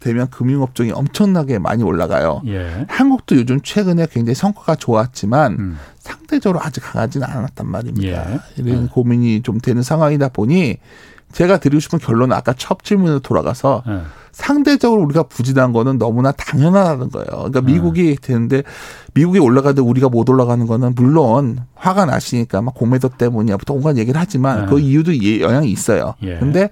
[0.00, 2.42] 되면 금융업종이 엄청나게 많이 올라가요.
[2.46, 2.86] 예.
[2.88, 5.78] 한국도 요즘 최근에 굉장히 성과가 좋았지만 음.
[5.98, 8.32] 상대적으로 아직 강하지는 않았단 말입니다.
[8.32, 8.40] 예.
[8.56, 8.88] 이런 예.
[8.88, 10.78] 고민이 좀 되는 상황이다 보니
[11.32, 14.00] 제가 드리고 싶은 결론은 아까 첫 질문으로 돌아가서 예.
[14.32, 17.26] 상대적으로 우리가 부진한 거는 너무나 당연하다는 거예요.
[17.26, 17.72] 그러니까 네.
[17.72, 18.62] 미국이 되는데
[19.14, 24.18] 미국이 올라가는데 우리가 못 올라가는 거는 물론 화가 나시니까 막 공매도 때문이야 부터 온갖 얘기를
[24.18, 24.66] 하지만 네.
[24.70, 26.14] 그 이유도 예, 영향이 있어요.
[26.22, 26.38] 예.
[26.38, 26.70] 근데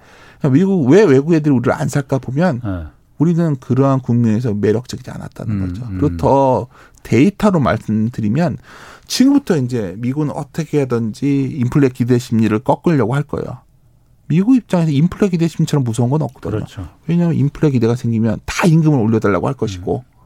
[0.50, 2.84] 미국 왜 외국 애들이 우리를 안 살까 보면 네.
[3.18, 5.82] 우리는 그러한 국면에서 매력적이지 않았다는 음, 거죠.
[5.84, 5.98] 음.
[6.00, 6.66] 그리고 더
[7.02, 8.56] 데이터로 말씀드리면
[9.06, 13.58] 지금부터 이제 미국은 어떻게 하든지 인플레 기대 심리를 꺾으려고 할 거예요.
[14.28, 16.60] 미국 입장에서 인플레 기대 심처럼 무서운 건 없거든요.
[16.60, 16.88] 그렇죠.
[17.06, 20.19] 왜냐하면 인플레 기대가 생기면 다 임금을 올려달라고 할 것이고 음.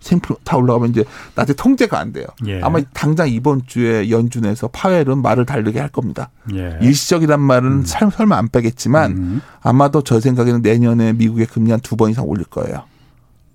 [0.00, 2.26] 생플 다 올라가면 이제 나한테 통제가 안 돼요.
[2.46, 2.60] 예.
[2.62, 6.30] 아마 당장 이번 주에 연준에서 파웰은 말을 다르게 할 겁니다.
[6.54, 6.78] 예.
[6.80, 7.84] 일시적이란 말은 음.
[7.84, 9.40] 설마 안 빼겠지만 음.
[9.60, 12.82] 아마도 저 생각에는 내년에 미국의 금리 한 두 번 이상 올릴 거예요.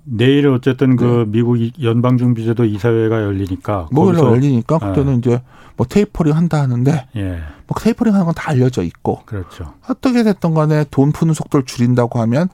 [0.05, 1.25] 내일 어쨌든 그 네.
[1.27, 5.17] 미국 연방준비제도 이사회가 열리니까 목요일 열리니까 그때는 예.
[5.17, 5.41] 이제
[5.77, 7.39] 뭐 테이퍼링 한다 하는데 예.
[7.67, 9.73] 뭐 테이퍼링 하는 건 다 알려져 있고 그렇죠.
[9.87, 12.49] 어떻게 됐던 간에 돈 푸는 속도를 줄인다고 하면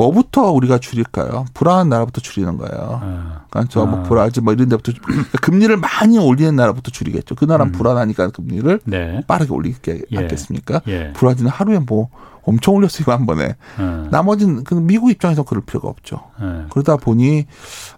[0.00, 1.44] 뭐부터 우리가 줄일까요?
[1.52, 3.00] 불안한 나라부터 줄이는 거예요.
[3.02, 3.44] 아.
[3.50, 4.02] 그러니까 저뭐 아.
[4.04, 7.34] 브라질 뭐 이런 데부터 그러니까 금리를 많이 올리는 나라부터 줄이겠죠.
[7.34, 7.76] 그 나라는 음.
[7.76, 9.22] 불안하니까 금리를 네.
[9.26, 10.18] 빠르게 올리게 예.
[10.18, 10.80] 않겠습니까?
[10.88, 11.12] 예.
[11.12, 12.08] 브라질은 하루에 뭐
[12.42, 13.44] 엄청 올렸어요 한 번에.
[13.78, 14.08] 예.
[14.10, 16.22] 나머지는 그 미국 입장에서 그럴 필요가 없죠.
[16.40, 16.64] 예.
[16.70, 17.44] 그러다 보니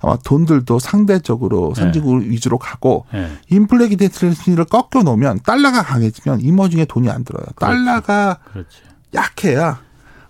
[0.00, 2.28] 아마 돈들도 상대적으로 선진국 예.
[2.30, 3.28] 위주로 가고 예.
[3.48, 7.44] 인플레 기대치를 꺾여 놓으면 달러가 강해지면 이머징에 돈이 안 들어요.
[7.54, 7.74] 그렇죠.
[7.74, 8.78] 달러가 그렇지.
[9.14, 9.78] 약해야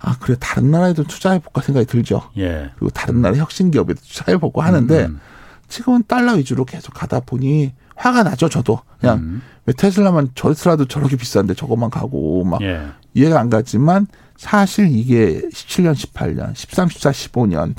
[0.02, 2.22] 아 그래 다른 나라에도 투자해 볼까 생각이 들죠.
[2.36, 2.70] 예.
[2.74, 5.20] 그리고 다른 나라 혁신 기업에도 투자해 보고 하는데 음.
[5.68, 8.48] 지금은 달러 위주로 계속 가다 보니 화가 나죠.
[8.48, 9.42] 저도 그냥 음.
[9.64, 12.82] 왜 테슬라만 저스라도 저렇게 비싼데 저것만 가고 막 예.
[13.14, 17.74] 이해가 안 가지만 사실 이게 17년, 18년, 13, 14, 15년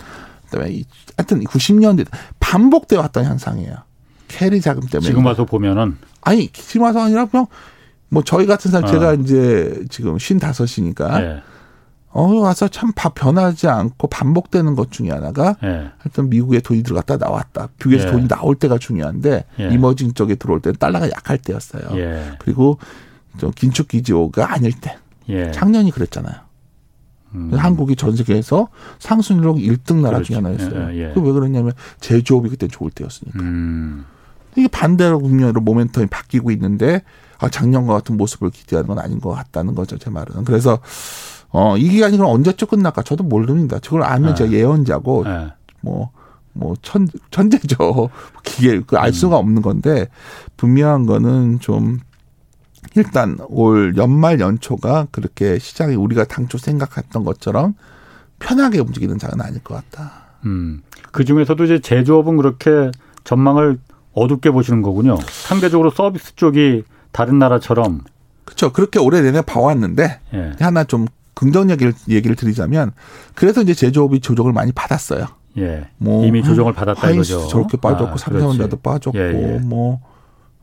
[0.50, 0.84] 그다음에
[1.18, 2.08] 하여튼 90년대
[2.40, 3.76] 반복돼 왔던 현상이에요.
[4.30, 7.48] carry 자금 때문에 지금 와서 보면은 아니 지금 와서 아니라 그냥
[8.08, 8.92] 뭐 저희 같은 사람 어.
[8.92, 11.44] 제가 이제 지금 55이니까 예.
[12.14, 15.90] 어, 와서 참 변하지 않고 반복되는 것 중에 하나가 예.
[15.98, 17.70] 하여튼 미국에 돈이 들어갔다 나왔다.
[17.80, 18.12] 미국에서 예.
[18.12, 19.70] 돈이 나올 때가 중요한데 예.
[19.70, 21.98] emerging 쪽에 들어올 때는 달러가 약할 때였어요.
[21.98, 22.34] 예.
[22.38, 22.78] 그리고
[23.38, 24.96] 좀 긴축 기조가 아닐 때.
[25.30, 25.52] 예.
[25.52, 26.36] 작년이 그랬잖아요.
[27.36, 27.52] 음.
[27.56, 28.68] 한국이 전 세계에서
[29.00, 30.26] 상승률 1등 나라 그렇죠.
[30.26, 30.96] 중에 하나였어요.
[30.96, 33.40] 예, 그왜 그러냐면 제조업이 그때 좋을 때였으니까.
[33.40, 34.06] 음.
[34.56, 37.02] 이게 반대로 국면으로 모멘텀이 바뀌고 있는데
[37.40, 39.98] 아, 작년과 같은 모습을 기대하는 건 아닌 것 같다는 거죠.
[39.98, 40.44] 제 말은.
[40.44, 40.80] 그래서
[41.54, 43.04] 어, 이 기간이 그럼 언제쯤 끝날까?
[43.04, 43.78] 저도 모릅니다.
[43.80, 44.36] 저걸 알면 네.
[44.36, 45.48] 제가 예언자고, 네.
[45.82, 46.10] 뭐,
[46.52, 48.10] 뭐, 천, 천재죠.
[48.44, 49.12] 기계, 그알 음.
[49.14, 50.08] 수가 없는 건데,
[50.58, 52.00] 분명한 거는 좀,
[52.96, 57.76] 일단 올 연말 연초가 그렇게 시장이 우리가 당초 생각했던 것처럼
[58.40, 60.12] 편하게 움직이는 장은 아닐 것 같다.
[60.46, 60.82] 음.
[61.12, 62.92] 그 중에서도 이제 제조업은 그렇게
[63.24, 63.80] 전망을
[64.14, 65.18] 어둡게 보시는 거군요.
[65.28, 68.02] 상대적으로 서비스 쪽이 다른 나라처럼
[68.44, 68.74] 그렇죠.
[68.74, 70.52] 그렇게 오래 내내 봐왔는데 예.
[70.60, 71.80] 하나 좀 긍정적
[72.10, 72.92] 얘기를 드리자면
[73.36, 75.28] 그래서 이제 제조업이 조정을 많이 받았어요.
[75.58, 75.88] 예.
[75.98, 77.48] 뭐 이미 조정을 받았다 이거죠.
[77.48, 79.60] 저렇게 빠졌고 아, 삼성전자도 빠졌고 예, 예.
[79.60, 80.02] 뭐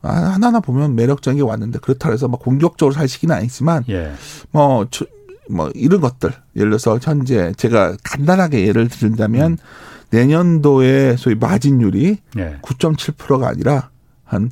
[0.01, 4.11] 아, 하나하나 보면 매력적인 게 왔는데 그렇다 해서 막 공격적으로 살 시기는 아니지만 예.
[4.51, 5.05] 뭐, 저,
[5.49, 9.57] 뭐 이런 것들 예를 들어서 현재 제가 간단하게 예를 들자면 음.
[10.09, 12.57] 내년도에 소위 마진율이 예.
[12.61, 13.89] 9.7%가 아니라
[14.23, 14.51] 한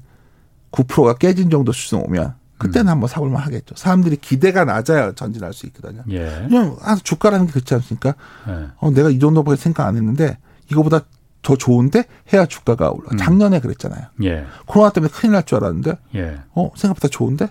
[0.72, 2.91] 9%가 깨진 정도 수준 오면 그때는 음.
[2.91, 3.74] 한번 사볼만 하겠죠.
[3.76, 6.03] 사람들이 기대가 낮아야 전진할 수 있거든요.
[6.12, 6.45] 예.
[6.47, 8.14] 그냥 아, 주가라는 게 그렇지 않습니까?
[8.47, 8.68] 예.
[8.78, 10.38] 어, 내가 이 정도밖에 생각 안 했는데
[10.70, 11.01] 이거보다
[11.41, 12.03] 더 좋은데
[12.34, 13.07] 해야 주가가 올라.
[13.14, 13.18] 음.
[13.18, 14.07] 작년에 그랬잖아요.
[14.24, 14.45] 예.
[14.66, 16.38] 코로나 때문에 큰일 날 줄 알았는데, 예.
[16.53, 17.47] 어 생각보다 좋은데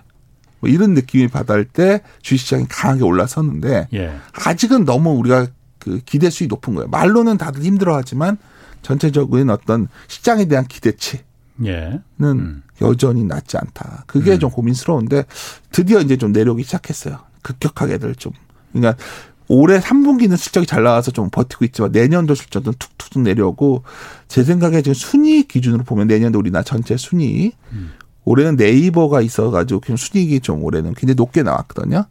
[0.59, 4.15] 뭐 이런 느낌이 받을 때 주식시장이 강하게 올라섰는데 예.
[4.45, 5.47] 아직은 너무 우리가
[5.79, 6.87] 그 기대 수익 높은 거예요.
[6.89, 8.37] 말로는 다들 힘들어하지만
[8.83, 11.21] 전체적인 어떤 시장에 대한 기대치
[11.65, 11.99] 예.
[12.17, 12.63] 는 음.
[12.81, 14.03] 여전히 낮지 않다.
[14.07, 14.39] 그게 음.
[14.39, 15.25] 좀 고민스러운데
[15.71, 17.19] 드디어 이제 좀 내려오기 시작했어요.
[17.41, 18.33] 급격하게들 좀.
[18.71, 19.01] 그러니까
[19.47, 23.83] 올해 3분기는 실적이 잘 나와서 좀 버티고 있지만 내년도 실적은 툭툭 내려오고
[24.27, 27.91] 제 생각에 지금 순위 기준으로 보면 내년도 우리나라 전체 순위 음.
[28.25, 32.05] 올해는 네이버가 있어가지고 그냥 순위익이 좀 올해는 굉장히 높게 나왔거든요.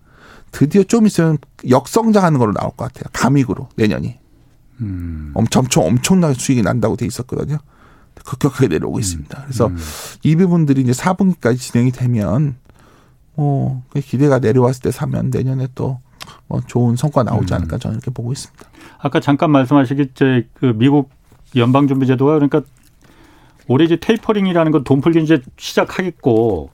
[0.50, 1.38] 드디어 좀 있으면
[1.68, 3.04] 역성장하는 걸로 나올 것 같아요.
[3.12, 4.18] 감익으로 내년이.
[4.80, 5.30] 음.
[5.34, 7.58] 엄청 엄청나게 수익이 난다고 돼 있었거든요.
[8.24, 9.00] 급격하게 내려오고 음.
[9.00, 9.42] 있습니다.
[9.42, 9.76] 그래서 음.
[10.22, 12.56] 이 부분들이 이제 4분기까지 진행이 되면
[13.34, 16.00] 뭐 기대가 내려왔을 때 사면 내년에 또
[16.46, 17.56] 뭐 좋은 성과 나오지 음.
[17.56, 18.64] 않을까 저는 이렇게 보고 있습니다.
[18.98, 20.08] 아까 잠깐 말씀하시기
[20.54, 21.10] 그 미국
[21.54, 22.62] 연방준비제도가 그러니까
[23.66, 26.70] 올해 이제 테이퍼링이라는 건 돈 풀기 이제 시작하겠고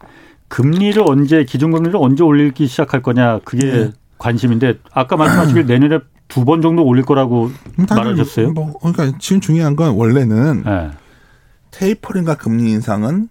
[0.49, 3.93] 금리를 언제 기준금리를 언제 올리기 시작할 거냐 그게 네.
[4.19, 8.53] 관심인데 아까 말씀하시길 내년에 두 번 정도 올릴 거라고 말하셨어요.
[8.53, 10.91] 뭐 그러니까 지금 중요한 건 원래는 네.
[11.75, 13.29] 테이퍼링과 금리 인상은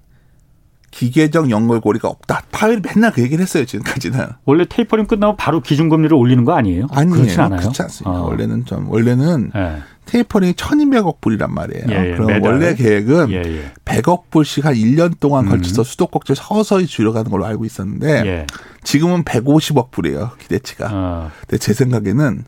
[0.91, 2.43] 기계적 연결고리가 없다.
[2.51, 4.19] 파웰이 맨날 그 얘기를 했어요, 지금까지는.
[4.45, 6.87] 원래 테이퍼링 끝나고 바로 기준금리를 올리는 거 아니에요?
[6.91, 7.15] 아니에요.
[7.15, 7.59] 그렇지 않아요?
[7.61, 8.11] 그렇지 않습니다.
[8.21, 8.25] 어.
[8.27, 9.77] 원래는 좀, 원래는 네.
[10.05, 11.85] 테이퍼링이 1200억 불이란 말이에요.
[11.89, 12.11] 예, 예.
[12.11, 12.51] 그럼 매달.
[12.51, 13.71] 원래 계획은 예, 예.
[13.85, 15.49] 100억 불씩 한 1년 동안 음.
[15.49, 18.47] 걸쳐서 수도꼭지 서서히 줄여가는 걸로 알고 있었는데 예.
[18.83, 20.89] 지금은 150억 불이에요, 기대치가.
[20.91, 21.31] 어.
[21.39, 22.43] 근데 제 생각에는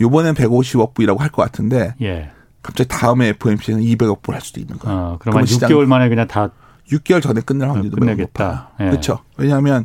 [0.00, 2.30] 요번엔 150억 불이라고 할 것 같은데 예.
[2.62, 4.96] 갑자기 다음에 FOMC는 200억 불 할 수도 있는 거예요.
[4.98, 6.50] 어, 그러면 6개월 만에 그냥 다
[6.90, 8.70] 6개월 전에 끝낼 확률도 매우 높아.
[8.80, 8.84] 예.
[8.90, 9.20] 그렇죠.
[9.36, 9.84] 왜냐하면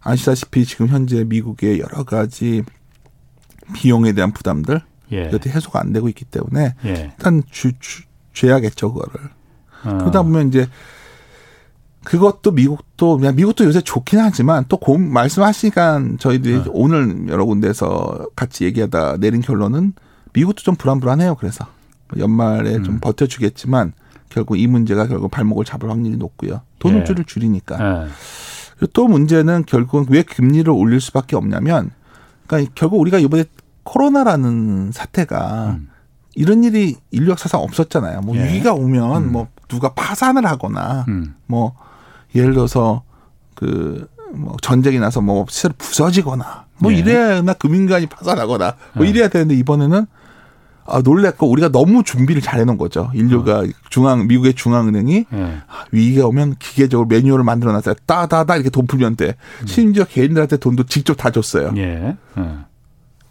[0.00, 2.62] 아시다시피 지금 현재 미국의 여러 가지
[3.74, 4.80] 비용에 대한 부담들
[5.12, 5.28] 예.
[5.28, 7.12] 이것도 해소가 안 되고 있기 때문에 예.
[7.16, 9.28] 일단 주, 주, 줘야겠죠 그거를.
[9.84, 9.98] 어.
[9.98, 10.66] 그러다 보면 이제
[12.04, 16.64] 그것도 미국도 그냥 미국도 요새 좋긴 하지만 또 고, 말씀하시니까 저희들이 어.
[16.70, 19.92] 오늘 여러 군데서 같이 얘기하다 내린 결론은
[20.32, 21.36] 미국도 좀 불안불안해요.
[21.36, 21.66] 그래서
[22.18, 22.84] 연말에 음.
[22.84, 23.92] 좀 버텨주겠지만
[24.28, 26.62] 결국 이 문제가 결국 발목을 잡을 확률이 높고요.
[26.78, 27.24] 돈을줄을 예.
[27.26, 28.06] 줄이니까.
[28.06, 28.86] 예.
[28.92, 31.90] 또 문제는 결국 왜 금리를 올릴 수밖에 없냐면,
[32.46, 33.44] 그러니까 결국 우리가 이번에
[33.84, 35.88] 코로나라는 사태가 음.
[36.34, 38.22] 이런 일이 인류 역사상 없었잖아요.
[38.22, 38.44] 뭐 예.
[38.44, 39.32] 위기가 오면 음.
[39.32, 41.34] 뭐 누가 파산을 하거나 음.
[41.46, 41.74] 뭐
[42.34, 43.02] 예를 들어서
[43.54, 46.96] 그 뭐 전쟁이 나서 뭐 시설 부서지거나 뭐 예.
[46.98, 49.10] 이래야나 금융기관이 파산하거나 뭐 예.
[49.10, 50.06] 이래야 되는데 이번에는
[50.84, 53.10] 아, 놀랬고 우리가 너무 준비를 잘 해놓은 거죠.
[53.14, 53.66] 인류가 어.
[53.88, 55.42] 중앙 미국의 중앙은행이 예.
[55.68, 57.94] 아, 위기가 오면 기계적으로 매뉴얼을 만들어놨어요.
[58.06, 59.36] 따다다 이렇게 돈 풀면 돼.
[59.62, 59.66] 음.
[59.66, 61.72] 심지어 개인들한테 돈도 직접 다 줬어요.
[61.76, 62.16] 예.
[62.38, 62.44] 예.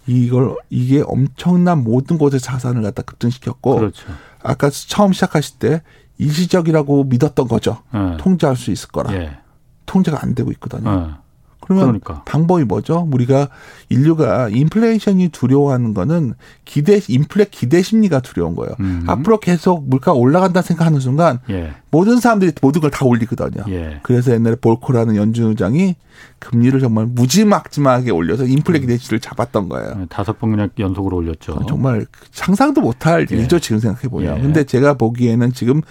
[0.08, 4.08] 이걸 이게 엄청난 모든 곳에 자산을 갖다 급등시켰고 그렇죠.
[4.42, 5.82] 아까 처음 시작하실 때
[6.18, 7.80] 일시적이라고 믿었던 거죠.
[7.94, 8.18] 예.
[8.18, 9.14] 통제할 수 있을 거라.
[9.14, 9.38] 예.
[9.86, 11.18] 통제가 안 되고 있거든요.
[11.62, 11.66] 예.
[11.66, 12.24] 그러면 그러니까.
[12.26, 13.08] 방법이 뭐죠?
[13.12, 13.48] 우리가
[13.90, 16.34] 인류가 인플레이션이 두려워하는 거는
[16.66, 18.74] 기대 인플레 기대 심리가 두려운 거예요.
[18.80, 19.04] 음.
[19.08, 21.74] 앞으로 계속 물가 올라간다 생각하는 순간 예.
[21.92, 23.64] 모든 사람들이 모든 걸 다 올리거든요.
[23.70, 24.00] 예.
[24.04, 25.96] 그래서 옛날에 볼코라는 연준의장이
[26.40, 28.82] 금리를 정말 무지막지막하게 올려서 인플레 음.
[28.82, 29.96] 기대치를 잡았던 거예요.
[29.96, 31.60] 네, 다섯 번 그냥 연속으로 올렸죠.
[31.68, 33.36] 정말 상상도 못할 예.
[33.36, 34.38] 일이죠 지금 생각해 보면.
[34.38, 34.42] 예.
[34.42, 35.82] 근데 제가 보기에는 지금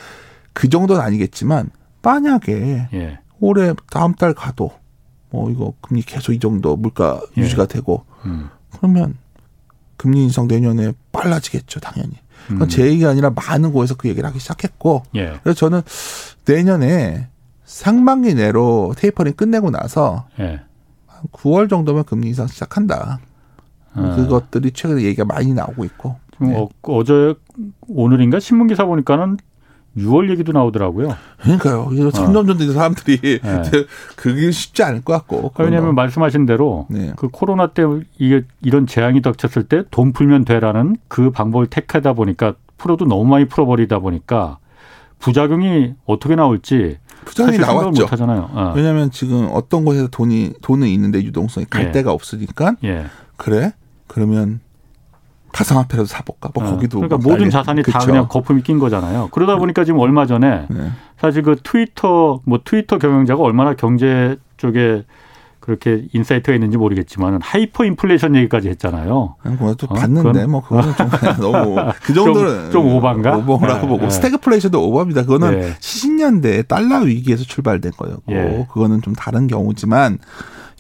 [0.53, 1.71] 그 정도는 아니겠지만
[2.03, 3.19] 만약에 예.
[3.41, 4.73] 올해 다음 달 가도
[5.31, 7.43] 뭐 이거 금리 계속 이 정도 물가 예.
[7.43, 8.49] 유지가 되고 음.
[8.77, 9.17] 그러면
[9.97, 12.13] 금리 인상 내년에 빨라지겠죠 당연히.
[12.47, 12.69] 그건 음.
[12.69, 15.39] 제 얘기가 아니라 많은 곳에서 그 얘기를 하기 시작했고 예.
[15.43, 15.83] 그래서 저는
[16.47, 17.29] 내년에
[17.65, 20.61] 상반기 내로 테이퍼링 끝내고 나서 예.
[21.07, 23.21] 한 9월 정도면 금리 인상 시작한다.
[23.93, 24.17] 아.
[24.17, 26.17] 그것들이 최근에 얘기가 많이 나오고 있고.
[26.41, 26.57] 네.
[26.57, 27.35] 어, 어제
[27.87, 29.37] 오늘인가 신문 기사 보니까는
[30.01, 31.17] 6월 얘기도 나오더라고요.
[31.43, 31.91] 그러니까요.
[32.13, 33.63] 점점 점점 사람들이 네.
[34.17, 35.53] 그게 쉽지 않을 것 같고.
[35.59, 37.13] 왜냐하면 말씀하신 대로 네.
[37.17, 37.83] 그 코로나 때
[38.19, 43.47] 이게 이런 재앙이 닥쳤을 때 돈 풀면 되라는 그 방법을 택하다 보니까 풀어도 너무 많이
[43.47, 44.59] 풀어버리다 보니까
[45.19, 48.03] 부작용이 어떻게 나올지 부작용이 나왔죠.
[48.03, 48.51] 못하잖아요.
[48.53, 48.73] 어.
[48.75, 51.93] 왜냐하면 지금 어떤 곳에서 돈이 돈은 있는데 유동성이 갈 예.
[51.93, 53.05] 데가 없으니까 예.
[53.37, 53.73] 그래
[54.07, 54.61] 그러면
[55.53, 56.51] 가상화폐라도 사볼까?
[56.55, 57.99] 뭐 어, 거기도 그러니까 뭐 모든 자산이 그쵸.
[57.99, 59.29] 다 그냥 거품이 낀 거잖아요.
[59.33, 60.91] 그러다 보니까 지금 얼마 전에 네.
[61.19, 65.05] 사실 그 트위터 뭐 트위터 경영자가 얼마나 경제 쪽에
[65.61, 69.37] 그렇게 insight가 있는지 모르겠지만 하이퍼 인플레이션 얘기까지 했잖아요.
[69.43, 69.95] 그것도 어?
[69.95, 73.37] 봤는데 뭐 그거는 좀 너무 그 정도는 좀, 좀 오반가?
[73.37, 74.11] 오버라고 네, 보고 네.
[74.11, 75.23] 스태그플레이션도 오버입니다.
[75.23, 75.75] 그거는 네.
[75.79, 78.67] 70년대 달러 위기에서 출발된 거였고 예.
[78.73, 80.19] 그거는 좀 다른 경우지만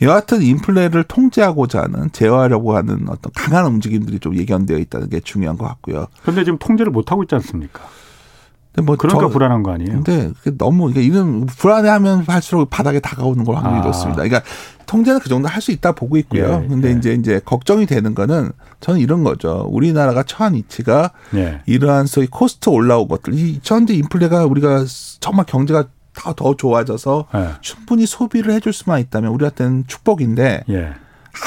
[0.02, 5.66] 여하튼 인플레를 통제하고자 하는 제어하려고 하는 어떤 강한 움직임들이 좀 예견되어 있다는 게 중요한 것
[5.66, 6.06] 같고요.
[6.22, 7.80] 그런데 지금 통제를 못 하고 있지 않습니까?
[8.84, 9.90] 뭐 그러니까 저, 불안한 거 아니에요?
[10.02, 13.84] 근데 너무 그러니까 이런 불안해하면 할수록 바닥에 다가오는 걸 확률이 아.
[13.86, 14.22] 높습니다.
[14.22, 14.42] 그러니까
[14.86, 16.62] 통제는 그 정도 할 수 있다 보고 있고요.
[16.64, 16.92] 예, 근데 예.
[16.92, 19.66] 이제 이제 걱정이 되는 거는 저는 이런 거죠.
[19.70, 21.60] 우리나라가 처한 위치가 예.
[21.66, 24.84] 이러한 소위 코스트 올라온 것들, 이 현재 인플레가 우리가
[25.18, 25.84] 정말 경제가
[26.36, 27.48] 더 좋아져서 네.
[27.60, 30.92] 충분히 소비를 해줄 수만 있다면 우리한테는 축복인데 예.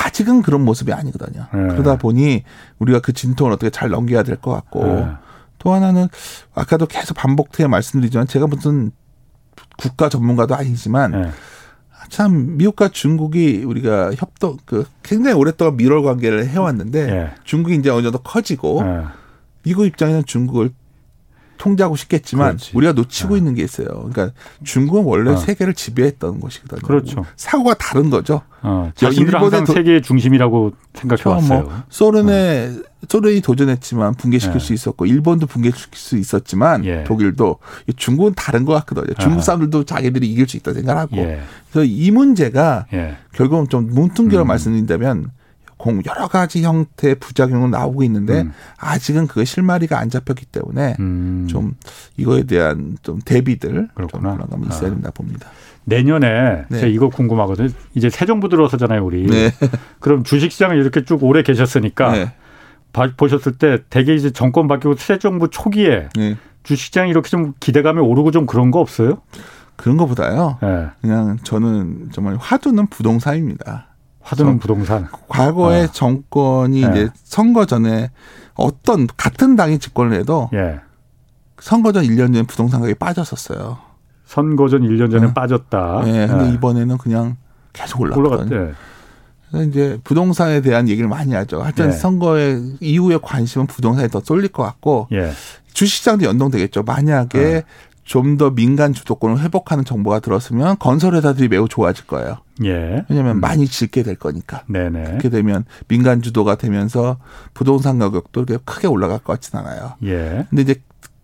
[0.05, 1.45] 아직은 그런 모습이 아니거든요.
[1.53, 1.57] 예.
[1.57, 2.43] 그러다 보니
[2.79, 5.07] 우리가 그 진통을 어떻게 잘 넘겨야 될 것 같고 예.
[5.59, 6.07] 또 하나는
[6.55, 8.91] 아까도 계속 반복해 말씀드리지만 제가 무슨
[9.77, 11.31] 국가 전문가도 아니지만 예.
[12.09, 17.31] 참 미국과 중국이 우리가 협동 그 굉장히 오랫동안 밀월 관계를 해왔는데 예.
[17.43, 19.05] 중국이 이제 어느 정도 커지고 예.
[19.63, 20.71] 미국 입장에는 중국을
[21.63, 22.71] 통제하고 싶겠지만 그렇지.
[22.73, 23.37] 우리가 놓치고 어.
[23.37, 23.87] 있는 게 있어요.
[23.87, 24.31] 그러니까
[24.65, 25.37] 중국은 원래 어.
[25.37, 26.81] 세계를 지배했던 것이거든요.
[26.81, 27.25] 그렇죠.
[27.37, 28.41] 사고가 다른 거죠.
[28.61, 31.61] 어, 자신들 항상 세계의 중심이라고 생각해 왔어요.
[31.61, 32.83] 뭐 소련에 어.
[33.07, 34.59] 소련이 도전했지만 붕괴시킬 예.
[34.59, 37.03] 수 있었고 일본도 붕괴시킬 수 있었지만 예.
[37.05, 37.59] 독일도
[37.95, 39.13] 중국은 다른 것 같거든요.
[39.19, 41.41] 중국 사람들도 자기들이 이길 수 있다 생각하고 예.
[41.71, 43.15] 그래서 이 문제가 예.
[43.33, 44.47] 결국은 좀 뭉뚱그려 음.
[44.47, 45.31] 말씀드린다면 공
[46.05, 48.53] 여러 가지 형태의 부작용은 나오고 있는데 음.
[48.77, 51.47] 아직은 그게 실마리가 안 잡혔기 때문에 음.
[51.49, 51.73] 좀
[52.17, 54.29] 이거에 대한 좀 대비들 그렇구나.
[54.29, 54.93] 좀 불안감이 있어야 아.
[54.93, 55.49] 된다 봅니다.
[55.85, 56.79] 내년에 네.
[56.79, 57.69] 제가 이거 궁금하거든요.
[57.95, 59.25] 이제 새 정부 들어서잖아요, 우리.
[59.27, 59.51] 네.
[59.99, 62.33] 그럼 주식시장을 이렇게 쭉 오래 계셨으니까 네.
[63.17, 66.37] 보셨을 때 대개 이제 정권 바뀌고 새 정부 초기에 네.
[66.63, 69.21] 주식시장이 이렇게 좀 기대감이 오르고 좀 그런 거 없어요?
[69.75, 70.59] 그런 거보다요.
[70.61, 70.87] 네.
[71.01, 73.87] 그냥 저는 정말 화두는 부동산입니다.
[74.23, 75.07] 화두는 부동산.
[75.27, 75.91] 과거의 어.
[75.91, 76.87] 정권이 예.
[76.89, 78.09] 이제 선거 전에
[78.55, 80.79] 어떤 같은 당이 집권을 해도 예.
[81.59, 83.77] 선거 전 1년 전에 부동산 가격이 빠졌었어요.
[84.25, 85.33] 선거 전 1년 전에 네.
[85.33, 86.01] 빠졌다.
[86.05, 86.27] 네.
[86.27, 86.53] 근데 예.
[86.53, 87.37] 이번에는 그냥
[87.73, 88.55] 계속 올라갔거든요.
[88.55, 88.75] 올라갔대.
[89.49, 91.61] 그래서 이제 부동산에 대한 얘기를 많이 하죠.
[91.61, 91.91] 하여튼 예.
[91.91, 95.31] 선거에 이후에 관심은 부동산에 더 쏠릴 것 같고 예.
[95.73, 96.83] 주식시장도 연동되겠죠.
[96.83, 97.63] 만약에
[98.03, 102.37] 좀 더 민간 주도권을 회복하는 정보가 들었으면 건설회사들이 매우 좋아질 거예요.
[102.63, 103.03] 예.
[103.09, 103.41] 왜냐하면 음.
[103.41, 104.63] 많이 짓게 될 거니까.
[104.67, 105.03] 네네.
[105.03, 107.17] 그렇게 되면 민간 주도가 되면서
[107.53, 109.93] 부동산 가격도 크게 올라갈 것 같진 않아요.
[110.03, 110.45] 예.
[110.49, 110.75] 근데 이제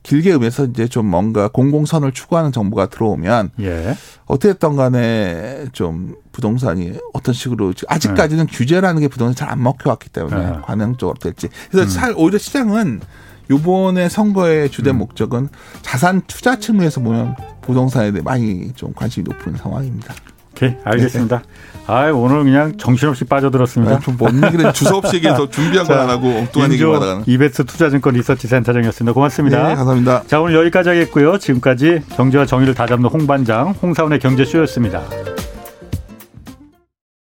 [0.01, 3.95] 길게 의미해서 이제 좀 뭔가 공공선을 추구하는 정부가 들어오면 예.
[4.25, 8.57] 어떻게든 간에 좀 부동산이 어떤 식으로 아직까지는 네.
[8.57, 10.57] 규제라는 게 부동산 잘 안 먹혀왔기 때문에 네.
[10.63, 12.13] 관행적으로 될지 그래서 음.
[12.17, 13.01] 오히려 시장은
[13.49, 14.99] 요번에 선거의 주된 음.
[14.99, 15.49] 목적은
[15.81, 20.13] 자산 투자 측면에서 보면 부동산에 대해 많이 좀 관심이 높은 상황입니다.
[20.59, 21.37] 오케이, 알겠습니다.
[21.37, 21.43] 네.
[21.87, 23.95] 아, 오늘 그냥 정신없이 빠져들었습니다.
[23.95, 29.13] 아, 좀뭔 얘기를 주소없이 얘기해서 준비한 거안 하고 엉뚱한 얘기만 하다가 이베스 투자증권 리서치 센터장이었습니다.
[29.13, 29.69] 고맙습니다.
[29.69, 30.23] 네, 감사합니다.
[30.27, 31.39] 자, 오늘 여기까지 하겠고요.
[31.39, 35.01] 지금까지 경제와 정의를 다잡는 홍반장, 홍사원의 경제쇼였습니다.